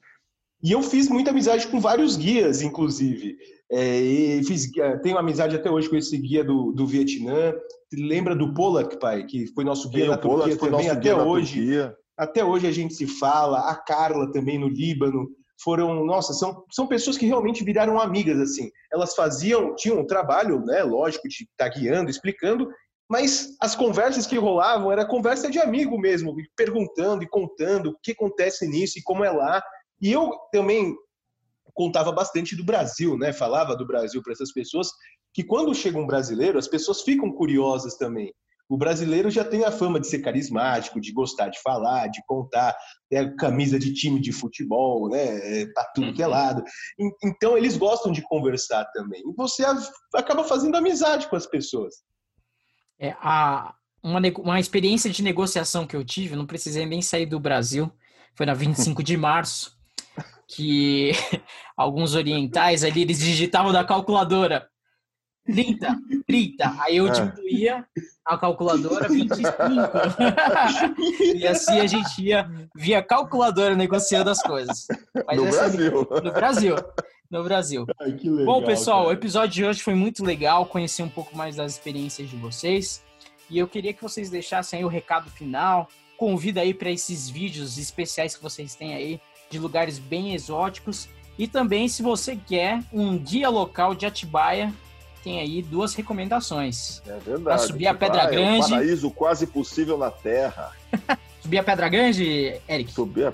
E 0.61 0.71
eu 0.71 0.81
fiz 0.81 1.09
muita 1.09 1.31
amizade 1.31 1.67
com 1.67 1.79
vários 1.79 2.15
guias, 2.15 2.61
inclusive. 2.61 3.37
É, 3.71 4.39
fiz, 4.45 4.71
tenho 5.03 5.17
amizade 5.17 5.55
até 5.55 5.69
hoje 5.69 5.89
com 5.89 5.95
esse 5.95 6.17
guia 6.17 6.43
do, 6.43 6.71
do 6.71 6.85
Vietnã. 6.85 7.53
Lembra 7.93 8.35
do 8.35 8.53
Polak, 8.53 8.99
pai, 8.99 9.25
que 9.25 9.47
foi 9.47 9.63
nosso 9.63 9.89
guia 9.89 10.05
Sim, 10.05 10.09
na 10.09 10.17
Turquia 10.17 10.57
também 10.57 10.89
até 10.89 11.15
hoje. 11.15 11.91
Até 12.17 12.43
hoje 12.43 12.65
a 12.65 12.71
gente 12.71 12.93
se 12.93 13.05
fala. 13.05 13.69
A 13.69 13.75
Carla 13.75 14.31
também 14.31 14.57
no 14.57 14.67
Líbano. 14.67 15.29
Foram, 15.63 16.05
nossa, 16.05 16.33
são, 16.33 16.63
são 16.71 16.87
pessoas 16.87 17.17
que 17.17 17.25
realmente 17.25 17.63
viraram 17.63 17.99
amigas 17.99 18.39
assim. 18.39 18.69
Elas 18.91 19.15
faziam, 19.15 19.75
tinham 19.75 19.99
um 19.99 20.05
trabalho, 20.05 20.63
né, 20.63 20.83
lógico, 20.83 21.27
de 21.27 21.43
estar 21.43 21.69
tá 21.69 21.69
guiando, 21.69 22.09
explicando, 22.09 22.69
mas 23.09 23.55
as 23.61 23.75
conversas 23.75 24.27
que 24.27 24.37
rolavam 24.37 24.91
era 24.91 25.07
conversa 25.07 25.49
de 25.49 25.59
amigo 25.59 25.97
mesmo, 25.97 26.35
perguntando 26.55 27.23
e 27.23 27.27
contando 27.27 27.91
o 27.91 27.97
que 28.03 28.11
acontece 28.11 28.67
nisso 28.67 28.99
e 28.99 29.03
como 29.03 29.23
é 29.23 29.31
lá. 29.31 29.63
E 30.01 30.11
eu 30.11 30.31
também 30.51 30.95
contava 31.73 32.11
bastante 32.11 32.55
do 32.55 32.65
Brasil, 32.65 33.17
né? 33.17 33.31
Falava 33.31 33.75
do 33.75 33.87
Brasil 33.87 34.21
para 34.21 34.33
essas 34.33 34.51
pessoas, 34.51 34.89
que 35.33 35.43
quando 35.43 35.73
chega 35.73 35.97
um 35.97 36.07
brasileiro, 36.07 36.59
as 36.59 36.67
pessoas 36.67 37.01
ficam 37.01 37.31
curiosas 37.31 37.95
também. 37.95 38.33
O 38.69 38.77
brasileiro 38.77 39.29
já 39.29 39.45
tem 39.45 39.63
a 39.63 39.71
fama 39.71 39.99
de 39.99 40.07
ser 40.07 40.19
carismático, 40.19 40.99
de 40.99 41.13
gostar 41.13 41.47
de 41.47 41.61
falar, 41.61 42.07
de 42.07 42.21
contar, 42.27 42.75
é 43.11 43.25
camisa 43.35 43.79
de 43.79 43.93
time 43.93 44.19
de 44.19 44.31
futebol, 44.31 45.09
né? 45.09 45.65
Tá 45.67 45.89
tudo 45.95 46.13
que 46.13 46.21
é 46.21 46.27
lado. 46.27 46.63
Então 47.23 47.57
eles 47.57 47.77
gostam 47.77 48.11
de 48.11 48.21
conversar 48.21 48.85
também. 48.93 49.21
E 49.21 49.33
você 49.35 49.63
acaba 50.13 50.43
fazendo 50.43 50.75
amizade 50.75 51.27
com 51.27 51.35
as 51.35 51.45
pessoas. 51.45 51.95
É, 52.99 53.15
a, 53.19 53.73
uma, 54.03 54.19
uma 54.39 54.59
experiência 54.59 55.09
de 55.09 55.23
negociação 55.23 55.87
que 55.87 55.95
eu 55.95 56.03
tive, 56.03 56.35
não 56.35 56.45
precisei 56.45 56.85
nem 56.85 57.01
sair 57.01 57.25
do 57.25 57.39
Brasil, 57.39 57.91
foi 58.35 58.45
na 58.45 58.53
25 58.53 59.01
de 59.01 59.15
março 59.15 59.77
que 60.47 61.11
alguns 61.75 62.15
orientais 62.15 62.83
ali, 62.83 63.01
eles 63.01 63.19
digitavam 63.19 63.71
da 63.71 63.83
calculadora 63.83 64.67
30, 65.47 65.99
30. 66.27 66.75
Aí 66.79 66.97
eu 66.97 67.07
é. 67.07 67.11
diminuía 67.11 67.85
a 68.25 68.37
calculadora 68.37 69.07
25. 69.07 69.53
e 71.35 71.47
assim 71.47 71.79
a 71.79 71.87
gente 71.87 72.21
ia 72.21 72.49
via 72.75 73.01
calculadora 73.01 73.75
negociando 73.75 74.29
as 74.29 74.41
coisas. 74.41 74.87
Mas 75.25 75.37
no 75.37 75.49
Brasil. 75.49 76.07
No 76.23 76.31
Brasil. 76.31 76.75
No 77.29 77.43
Brasil. 77.43 77.85
Ai, 77.99 78.11
legal, 78.11 78.45
Bom, 78.45 78.63
pessoal, 78.63 78.99
cara. 78.99 79.09
o 79.09 79.13
episódio 79.13 79.53
de 79.53 79.65
hoje 79.65 79.81
foi 79.81 79.93
muito 79.93 80.23
legal, 80.23 80.65
conhecer 80.65 81.03
um 81.03 81.09
pouco 81.09 81.35
mais 81.35 81.55
das 81.55 81.73
experiências 81.73 82.29
de 82.29 82.35
vocês. 82.37 83.03
E 83.49 83.57
eu 83.57 83.67
queria 83.67 83.93
que 83.93 84.01
vocês 84.01 84.29
deixassem 84.29 84.79
aí 84.79 84.85
o 84.85 84.89
recado 84.89 85.29
final. 85.29 85.89
Convida 86.17 86.61
aí 86.61 86.73
para 86.73 86.89
esses 86.89 87.29
vídeos 87.29 87.77
especiais 87.77 88.35
que 88.35 88.43
vocês 88.43 88.75
têm 88.75 88.93
aí 88.93 89.21
de 89.49 89.59
lugares 89.59 89.99
bem 89.99 90.33
exóticos. 90.33 91.07
E 91.37 91.47
também, 91.47 91.87
se 91.87 92.01
você 92.01 92.35
quer 92.35 92.81
um 92.91 93.17
guia 93.17 93.49
local 93.49 93.93
de 93.93 94.05
Atibaia, 94.05 94.73
tem 95.27 95.39
aí 95.41 95.61
duas 95.61 95.93
recomendações. 95.93 97.01
É 97.05 97.11
verdade. 97.11 97.43
Para 97.43 97.57
subir 97.57 97.87
a 97.87 97.93
Pedra 97.93 98.25
Grande. 98.27 98.61
É 98.61 98.65
um 98.65 98.69
paraíso 98.69 99.11
quase 99.11 99.45
possível 99.45 99.97
na 99.97 100.09
Terra. 100.09 100.71
subir 101.41 101.57
a 101.57 101.63
Pedra 101.63 101.89
Grande, 101.89 102.55
Eric? 102.67 102.93
Subir 102.93 103.27
a... 103.27 103.33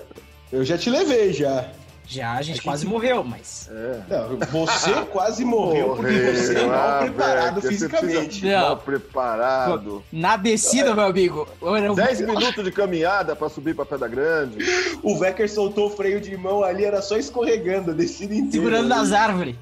Eu 0.52 0.64
já 0.64 0.76
te 0.76 0.90
levei, 0.90 1.32
já. 1.32 1.70
Já, 2.06 2.34
a 2.34 2.42
gente 2.42 2.60
a 2.60 2.62
quase 2.62 2.82
gente... 2.82 2.92
morreu, 2.92 3.24
mas. 3.24 3.70
É. 3.72 4.02
Não, 4.08 4.36
você 4.66 4.92
quase 5.10 5.42
morreu 5.44 5.96
porque 5.96 6.12
você 6.12 6.58
é 6.58 6.66
mal 6.66 6.98
preparado 7.00 7.60
velho, 7.60 7.72
fisicamente. 7.72 8.44
Não. 8.44 8.60
Mal 8.60 8.76
preparado. 8.76 10.04
Na 10.12 10.36
descida, 10.36 10.94
meu 10.94 11.04
amigo. 11.04 11.48
10 11.96 12.20
minutos 12.20 12.62
de 12.62 12.72
caminhada 12.72 13.34
para 13.34 13.48
subir 13.48 13.74
para 13.74 13.86
Pedra 13.86 14.08
Grande. 14.08 14.58
O 15.02 15.18
Vecker 15.18 15.50
soltou 15.50 15.86
o 15.86 15.90
freio 15.90 16.20
de 16.20 16.36
mão 16.36 16.62
ali, 16.62 16.84
era 16.84 17.00
só 17.00 17.16
escorregando 17.16 17.92
a 17.92 17.94
descida 17.94 18.34
inteira. 18.34 18.52
Segurando 18.52 18.88
nas 18.88 19.12
árvores. 19.12 19.56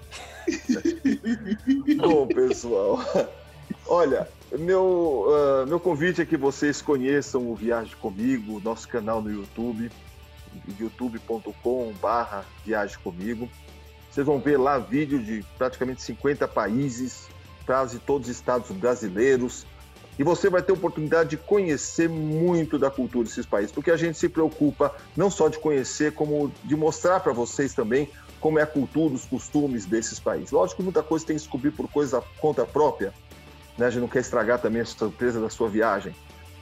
Bom, 1.96 2.26
pessoal. 2.26 3.00
Olha, 3.86 4.28
meu, 4.52 5.26
uh, 5.26 5.66
meu 5.66 5.80
convite 5.80 6.20
é 6.20 6.26
que 6.26 6.36
vocês 6.36 6.80
conheçam 6.80 7.50
o 7.50 7.54
Viagem 7.54 7.94
Comigo, 7.96 8.60
nosso 8.62 8.88
canal 8.88 9.20
no 9.22 9.30
YouTube 9.30 9.90
youtube.com/barra 10.78 12.44
Viaje 12.64 12.98
Comigo. 12.98 13.48
Vocês 14.10 14.26
vão 14.26 14.38
ver 14.38 14.58
lá 14.58 14.78
vídeo 14.78 15.18
de 15.18 15.44
praticamente 15.56 16.02
50 16.02 16.46
países, 16.46 17.28
quase 17.64 17.98
todos 17.98 18.28
os 18.28 18.36
estados 18.36 18.70
brasileiros. 18.70 19.66
E 20.18 20.22
você 20.22 20.50
vai 20.50 20.60
ter 20.62 20.72
oportunidade 20.72 21.30
de 21.30 21.36
conhecer 21.38 22.08
muito 22.08 22.78
da 22.78 22.90
cultura 22.90 23.24
desses 23.24 23.46
países, 23.46 23.72
porque 23.72 23.90
a 23.90 23.96
gente 23.96 24.18
se 24.18 24.28
preocupa 24.28 24.94
não 25.16 25.30
só 25.30 25.48
de 25.48 25.58
conhecer, 25.58 26.12
como 26.12 26.52
de 26.64 26.76
mostrar 26.76 27.20
para 27.20 27.32
vocês 27.32 27.72
também 27.72 28.10
como 28.42 28.58
é 28.58 28.62
a 28.62 28.66
cultura, 28.66 29.14
os 29.14 29.24
costumes 29.24 29.86
desses 29.86 30.18
países. 30.18 30.50
Lógico 30.50 30.78
que 30.78 30.82
muita 30.82 31.02
coisa 31.02 31.24
tem 31.24 31.36
que 31.36 31.42
descobrir 31.42 31.70
por 31.70 31.88
coisa 31.88 32.22
conta 32.40 32.66
própria, 32.66 33.14
né? 33.78 33.86
A 33.86 33.90
gente 33.90 34.00
não 34.00 34.08
quer 34.08 34.18
estragar 34.18 34.60
também 34.60 34.82
a 34.82 34.84
surpresa 34.84 35.40
da 35.40 35.48
sua 35.48 35.68
viagem. 35.68 36.14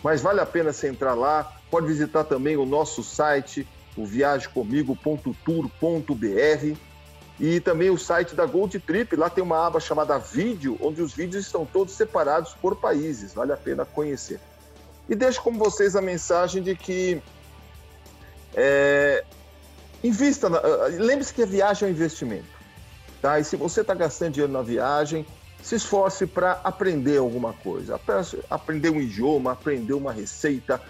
Mas 0.03 0.21
vale 0.21 0.41
a 0.41 0.47
pena 0.47 0.73
você 0.73 0.89
entrar 0.89 1.15
lá, 1.15 1.57
pode 1.71 1.87
visitar 1.87 2.25
também 2.25 2.57
o 2.57 2.67
nosso 2.67 3.03
site, 3.03 3.67
o 3.97 4.05
e 7.41 7.59
também 7.59 7.89
o 7.89 7.97
site 7.97 8.35
da 8.35 8.45
Gold 8.45 8.79
Trip. 8.81 9.17
Lá 9.17 9.31
tem 9.31 9.43
uma 9.43 9.67
aba 9.67 9.81
chamada 9.81 10.19
Vídeo, 10.19 10.79
onde 10.83 11.01
os 11.01 11.15
vídeos 11.15 11.47
estão 11.47 11.65
todos 11.65 11.95
separados 11.95 12.53
por 12.53 12.77
países. 12.77 13.33
Vale 13.33 13.53
a 13.53 13.57
pena 13.57 13.87
conhecer. 13.87 14.39
E 15.09 15.15
deixo 15.15 15.43
com 15.43 15.57
vocês 15.59 15.97
a 15.97 16.03
mensagem 16.03 16.63
de 16.63 16.77
que 16.77 17.23
é, 18.55 19.25
invista. 20.03 20.49
Na... 20.49 20.59
Ah, 20.59 20.89
lembre-se 20.89 21.33
que 21.33 21.43
a 21.43 21.47
viagem 21.47 21.89
é 21.89 21.91
um 21.91 21.95
investimento. 21.95 22.61
Tá? 23.21 23.39
E 23.39 23.45
se 23.45 23.57
você 23.57 23.83
está 23.83 23.95
gastando 23.95 24.33
dinheiro 24.33 24.53
na 24.53 24.63
viagem, 24.63 25.27
se 25.63 25.75
esforce 25.75 26.27
para 26.27 26.61
aprender 26.65 27.19
alguma 27.19 27.53
coisa. 27.53 28.01
Aprender 28.49 28.91
um 28.91 29.01
idioma, 29.01 29.53
aprender 29.53 29.93
uma 29.93 30.13
receita, 30.13 30.81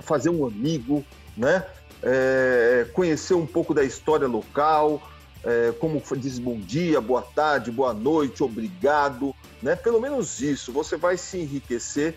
fazer 0.00 0.30
um 0.30 0.46
amigo, 0.46 1.04
né? 1.36 1.64
É, 2.02 2.86
conhecer 2.92 3.34
um 3.34 3.46
pouco 3.46 3.74
da 3.74 3.82
história 3.82 4.28
local, 4.28 5.02
é, 5.44 5.72
como 5.80 6.00
diz 6.16 6.38
bom 6.38 6.58
dia, 6.58 7.00
boa 7.00 7.22
tarde, 7.22 7.70
boa 7.70 7.92
noite, 7.92 8.42
obrigado, 8.42 9.34
né? 9.62 9.74
Pelo 9.74 10.00
menos 10.00 10.40
isso, 10.40 10.72
você 10.72 10.96
vai 10.96 11.16
se 11.16 11.38
enriquecer 11.38 12.16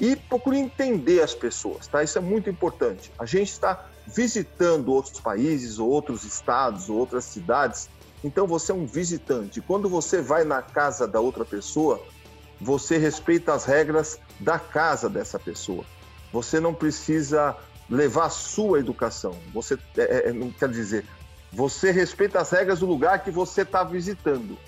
e 0.00 0.16
procure 0.16 0.58
entender 0.58 1.22
as 1.22 1.34
pessoas, 1.34 1.86
tá? 1.86 2.02
Isso 2.02 2.18
é 2.18 2.20
muito 2.20 2.50
importante. 2.50 3.12
A 3.18 3.24
gente 3.24 3.50
está 3.50 3.88
visitando 4.06 4.92
outros 4.92 5.20
países, 5.20 5.78
ou 5.78 5.88
outros 5.88 6.24
estados, 6.24 6.88
ou 6.88 6.96
outras 6.96 7.24
cidades, 7.24 7.88
então 8.22 8.46
você 8.46 8.72
é 8.72 8.74
um 8.74 8.86
visitante. 8.86 9.60
Quando 9.60 9.88
você 9.88 10.22
vai 10.22 10.44
na 10.44 10.62
casa 10.62 11.06
da 11.06 11.20
outra 11.20 11.44
pessoa, 11.44 12.00
você 12.60 12.96
respeita 12.96 13.52
as 13.52 13.64
regras 13.64 14.18
da 14.40 14.58
casa 14.58 15.08
dessa 15.08 15.38
pessoa. 15.38 15.84
Você 16.32 16.58
não 16.58 16.72
precisa 16.72 17.56
levar 17.88 18.26
a 18.26 18.30
sua 18.30 18.80
educação. 18.80 19.36
Você 19.52 19.78
é, 19.96 20.30
é, 20.30 20.32
não 20.32 20.50
quer 20.50 20.70
dizer, 20.70 21.04
você 21.52 21.90
respeita 21.90 22.40
as 22.40 22.50
regras 22.50 22.80
do 22.80 22.86
lugar 22.86 23.22
que 23.22 23.30
você 23.30 23.62
está 23.62 23.84
visitando. 23.84 24.58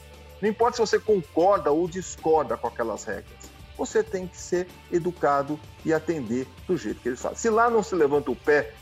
Não 0.41 0.49
importa 0.49 0.77
se 0.77 0.81
você 0.81 0.99
concorda 0.99 1.73
ou 1.73 1.89
discorda 1.89 2.57
com 2.57 2.69
aquelas 2.69 3.05
regras. 3.05 3.57
Você 3.79 4.03
tem 4.03 4.27
que 4.27 4.39
ser 4.39 4.69
educado 4.93 5.59
e 5.85 5.93
atender 5.93 6.47
do 6.67 6.77
jeito 6.77 7.01
que 7.01 7.09
eles 7.09 7.21
fazem. 7.21 7.39
Se 7.39 7.51
lá 7.51 7.69
não 7.69 7.83
se 7.83 7.95
levanta 7.95 8.31
o 8.31 8.37
pé, 8.37 8.75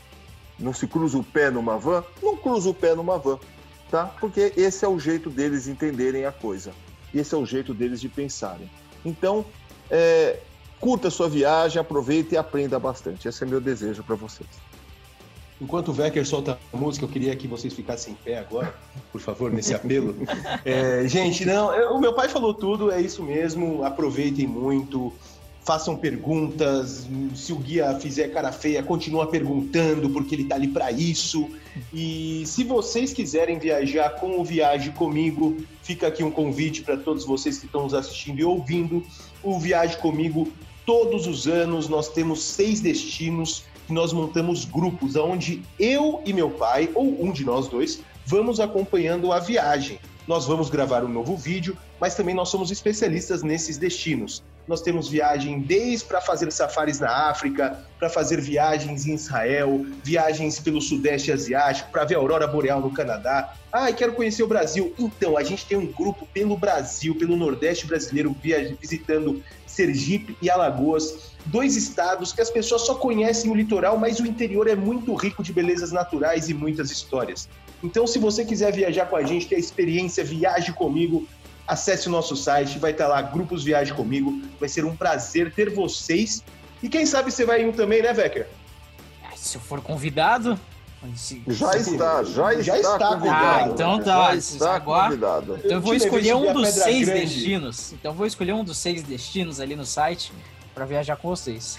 não 0.59 0.73
se 0.73 0.87
cruza 0.87 1.17
o 1.17 1.23
pé 1.23 1.49
numa 1.49 1.77
van, 1.77 2.03
não 2.21 2.37
cruza 2.37 2.69
o 2.69 2.73
pé 2.73 2.95
numa 2.95 3.17
van, 3.17 3.39
tá? 3.89 4.05
Porque 4.19 4.53
esse 4.55 4.85
é 4.85 4.87
o 4.87 4.99
jeito 4.99 5.29
deles 5.29 5.67
entenderem 5.67 6.25
a 6.25 6.31
coisa. 6.31 6.71
Esse 7.13 7.33
é 7.33 7.37
o 7.37 7.45
jeito 7.45 7.73
deles 7.73 8.01
de 8.01 8.09
pensarem. 8.09 8.69
Então, 9.03 9.45
é, 9.89 10.39
curta 10.79 11.07
a 11.07 11.11
sua 11.11 11.29
viagem, 11.29 11.79
aproveite 11.79 12.33
e 12.33 12.37
aprenda 12.37 12.79
bastante. 12.79 13.27
Esse 13.27 13.43
é 13.43 13.47
meu 13.47 13.61
desejo 13.61 14.03
para 14.03 14.15
vocês. 14.15 14.49
Enquanto 15.61 15.89
o 15.89 15.93
Vecker 15.93 16.25
solta 16.25 16.59
a 16.73 16.77
música, 16.77 17.05
eu 17.05 17.09
queria 17.09 17.33
que 17.35 17.47
vocês 17.47 17.73
ficassem 17.73 18.13
em 18.13 18.15
pé 18.17 18.39
agora, 18.39 18.75
por 19.11 19.21
favor, 19.21 19.51
nesse 19.51 19.73
apelo. 19.73 20.15
É, 20.65 21.07
gente, 21.07 21.45
não, 21.45 21.73
eu, 21.73 21.91
o 21.91 21.99
meu 21.99 22.13
pai 22.13 22.27
falou 22.27 22.53
tudo, 22.53 22.91
é 22.91 22.99
isso 22.99 23.23
mesmo. 23.23 23.83
Aproveitem 23.83 24.45
muito, 24.45 25.13
façam 25.65 25.97
perguntas. 25.97 27.07
Se 27.33 27.51
o 27.51 27.57
guia 27.57 27.97
fizer 27.99 28.29
cara 28.29 28.51
feia, 28.51 28.83
continua 28.83 29.25
perguntando, 29.25 30.09
porque 30.11 30.35
ele 30.35 30.45
tá 30.45 30.55
ali 30.55 30.67
para 30.67 30.91
isso. 30.91 31.49
E 31.91 32.43
se 32.45 32.63
vocês 32.63 33.11
quiserem 33.11 33.57
viajar 33.57 34.11
com 34.11 34.39
o 34.39 34.45
Viaje 34.45 34.91
Comigo, 34.91 35.57
fica 35.81 36.07
aqui 36.07 36.23
um 36.23 36.31
convite 36.31 36.83
para 36.83 36.95
todos 36.95 37.25
vocês 37.25 37.57
que 37.57 37.65
estão 37.65 37.83
nos 37.83 37.95
assistindo 37.95 38.39
e 38.39 38.43
ouvindo. 38.45 39.03
O 39.43 39.59
Viaje 39.59 39.97
Comigo, 39.97 40.47
todos 40.85 41.25
os 41.25 41.47
anos, 41.47 41.89
nós 41.89 42.09
temos 42.09 42.43
seis 42.43 42.79
destinos 42.79 43.65
que 43.87 43.93
nós 43.93 44.13
montamos 44.13 44.65
grupos 44.65 45.15
onde 45.15 45.61
eu 45.79 46.21
e 46.25 46.33
meu 46.33 46.49
pai, 46.49 46.89
ou 46.93 47.23
um 47.23 47.31
de 47.31 47.43
nós 47.43 47.67
dois, 47.67 48.01
vamos 48.25 48.59
acompanhando 48.59 49.31
a 49.31 49.39
viagem. 49.39 49.99
Nós 50.27 50.45
vamos 50.45 50.69
gravar 50.69 51.03
um 51.03 51.07
novo 51.07 51.35
vídeo, 51.37 51.77
mas 51.99 52.15
também 52.15 52.35
nós 52.35 52.49
somos 52.49 52.71
especialistas 52.71 53.43
nesses 53.43 53.77
destinos. 53.77 54.43
Nós 54.67 54.81
temos 54.81 55.07
viagem 55.07 55.59
desde 55.59 56.05
para 56.05 56.19
fazer 56.19 56.51
safaris 56.51 56.99
na 56.99 57.29
África, 57.29 57.85
para 57.99 58.09
fazer 58.09 58.41
viagens 58.41 59.05
em 59.05 59.13
Israel, 59.13 59.85
viagens 60.03 60.59
pelo 60.59 60.81
Sudeste 60.81 61.31
Asiático, 61.31 61.91
para 61.91 62.03
ver 62.03 62.15
a 62.15 62.17
aurora 62.17 62.47
boreal 62.47 62.81
no 62.81 62.91
Canadá. 62.91 63.53
Ah, 63.71 63.91
quero 63.91 64.13
conhecer 64.13 64.41
o 64.41 64.47
Brasil. 64.47 64.93
Então, 64.97 65.37
a 65.37 65.43
gente 65.43 65.65
tem 65.67 65.77
um 65.77 65.85
grupo 65.85 66.27
pelo 66.33 66.57
Brasil, 66.57 67.13
pelo 67.15 67.35
Nordeste 67.35 67.85
brasileiro, 67.85 68.35
visitando 68.81 69.43
Sergipe 69.67 70.35
e 70.41 70.49
Alagoas 70.49 71.35
dois 71.45 71.75
estados 71.75 72.33
que 72.33 72.41
as 72.41 72.49
pessoas 72.49 72.81
só 72.81 72.95
conhecem 72.95 73.51
o 73.51 73.55
litoral, 73.55 73.97
mas 73.97 74.19
o 74.19 74.25
interior 74.25 74.67
é 74.67 74.75
muito 74.75 75.13
rico 75.13 75.43
de 75.43 75.53
belezas 75.53 75.91
naturais 75.91 76.49
e 76.49 76.53
muitas 76.53 76.91
histórias. 76.91 77.47
Então, 77.83 78.07
se 78.07 78.17
você 78.17 78.43
quiser 78.43 78.73
viajar 78.73 79.05
com 79.05 79.15
a 79.15 79.23
gente, 79.23 79.47
ter 79.47 79.55
a 79.55 79.59
experiência 79.59 80.23
Viaje 80.23 80.73
Comigo, 80.73 81.27
acesse 81.67 82.07
o 82.07 82.11
nosso 82.11 82.35
site, 82.35 82.79
vai 82.79 82.91
estar 82.91 83.07
lá, 83.07 83.21
Grupos 83.21 83.63
Viaje 83.63 83.93
Comigo. 83.93 84.41
Vai 84.59 84.69
ser 84.69 84.85
um 84.85 84.95
prazer 84.95 85.53
ter 85.53 85.69
vocês. 85.73 86.43
E 86.81 86.89
quem 86.89 87.05
sabe 87.05 87.31
você 87.31 87.45
vai 87.45 87.63
ir 87.63 87.73
também, 87.73 88.01
né, 88.01 88.13
Becker? 88.13 88.47
Se 89.35 89.57
eu 89.57 89.61
for 89.61 89.81
convidado, 89.81 90.59
já 91.47 91.77
está, 91.77 92.23
já, 92.23 92.61
já 92.61 92.77
está, 92.77 92.93
está 92.93 93.07
convidado. 93.07 93.45
Ah, 93.45 93.69
então 93.71 93.99
tá. 93.99 94.31
Já 94.31 94.35
está 94.35 94.75
agora, 94.75 95.09
convidado. 95.09 95.59
Então 95.59 95.71
eu 95.71 95.81
vou 95.81 95.93
escolher 95.93 96.35
um 96.35 96.53
dos 96.53 96.69
seis 96.69 97.07
grande. 97.07 97.25
destinos. 97.25 97.93
Então 97.93 98.11
eu 98.11 98.15
vou 98.15 98.25
escolher 98.25 98.53
um 98.53 98.63
dos 98.63 98.77
seis 98.77 99.03
destinos 99.03 99.59
ali 99.59 99.75
no 99.75 99.85
site 99.85 100.33
para 100.73 100.85
viajar 100.85 101.15
com 101.15 101.29
vocês. 101.29 101.77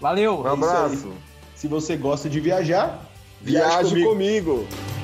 Valeu. 0.00 0.40
Um 0.40 0.46
abraço. 0.46 1.12
Se 1.54 1.68
você 1.68 1.96
gosta 1.96 2.28
de 2.28 2.40
viajar, 2.40 3.00
viaje, 3.40 3.90
viaje 3.90 4.04
comigo. 4.04 4.66
comigo. 4.66 5.01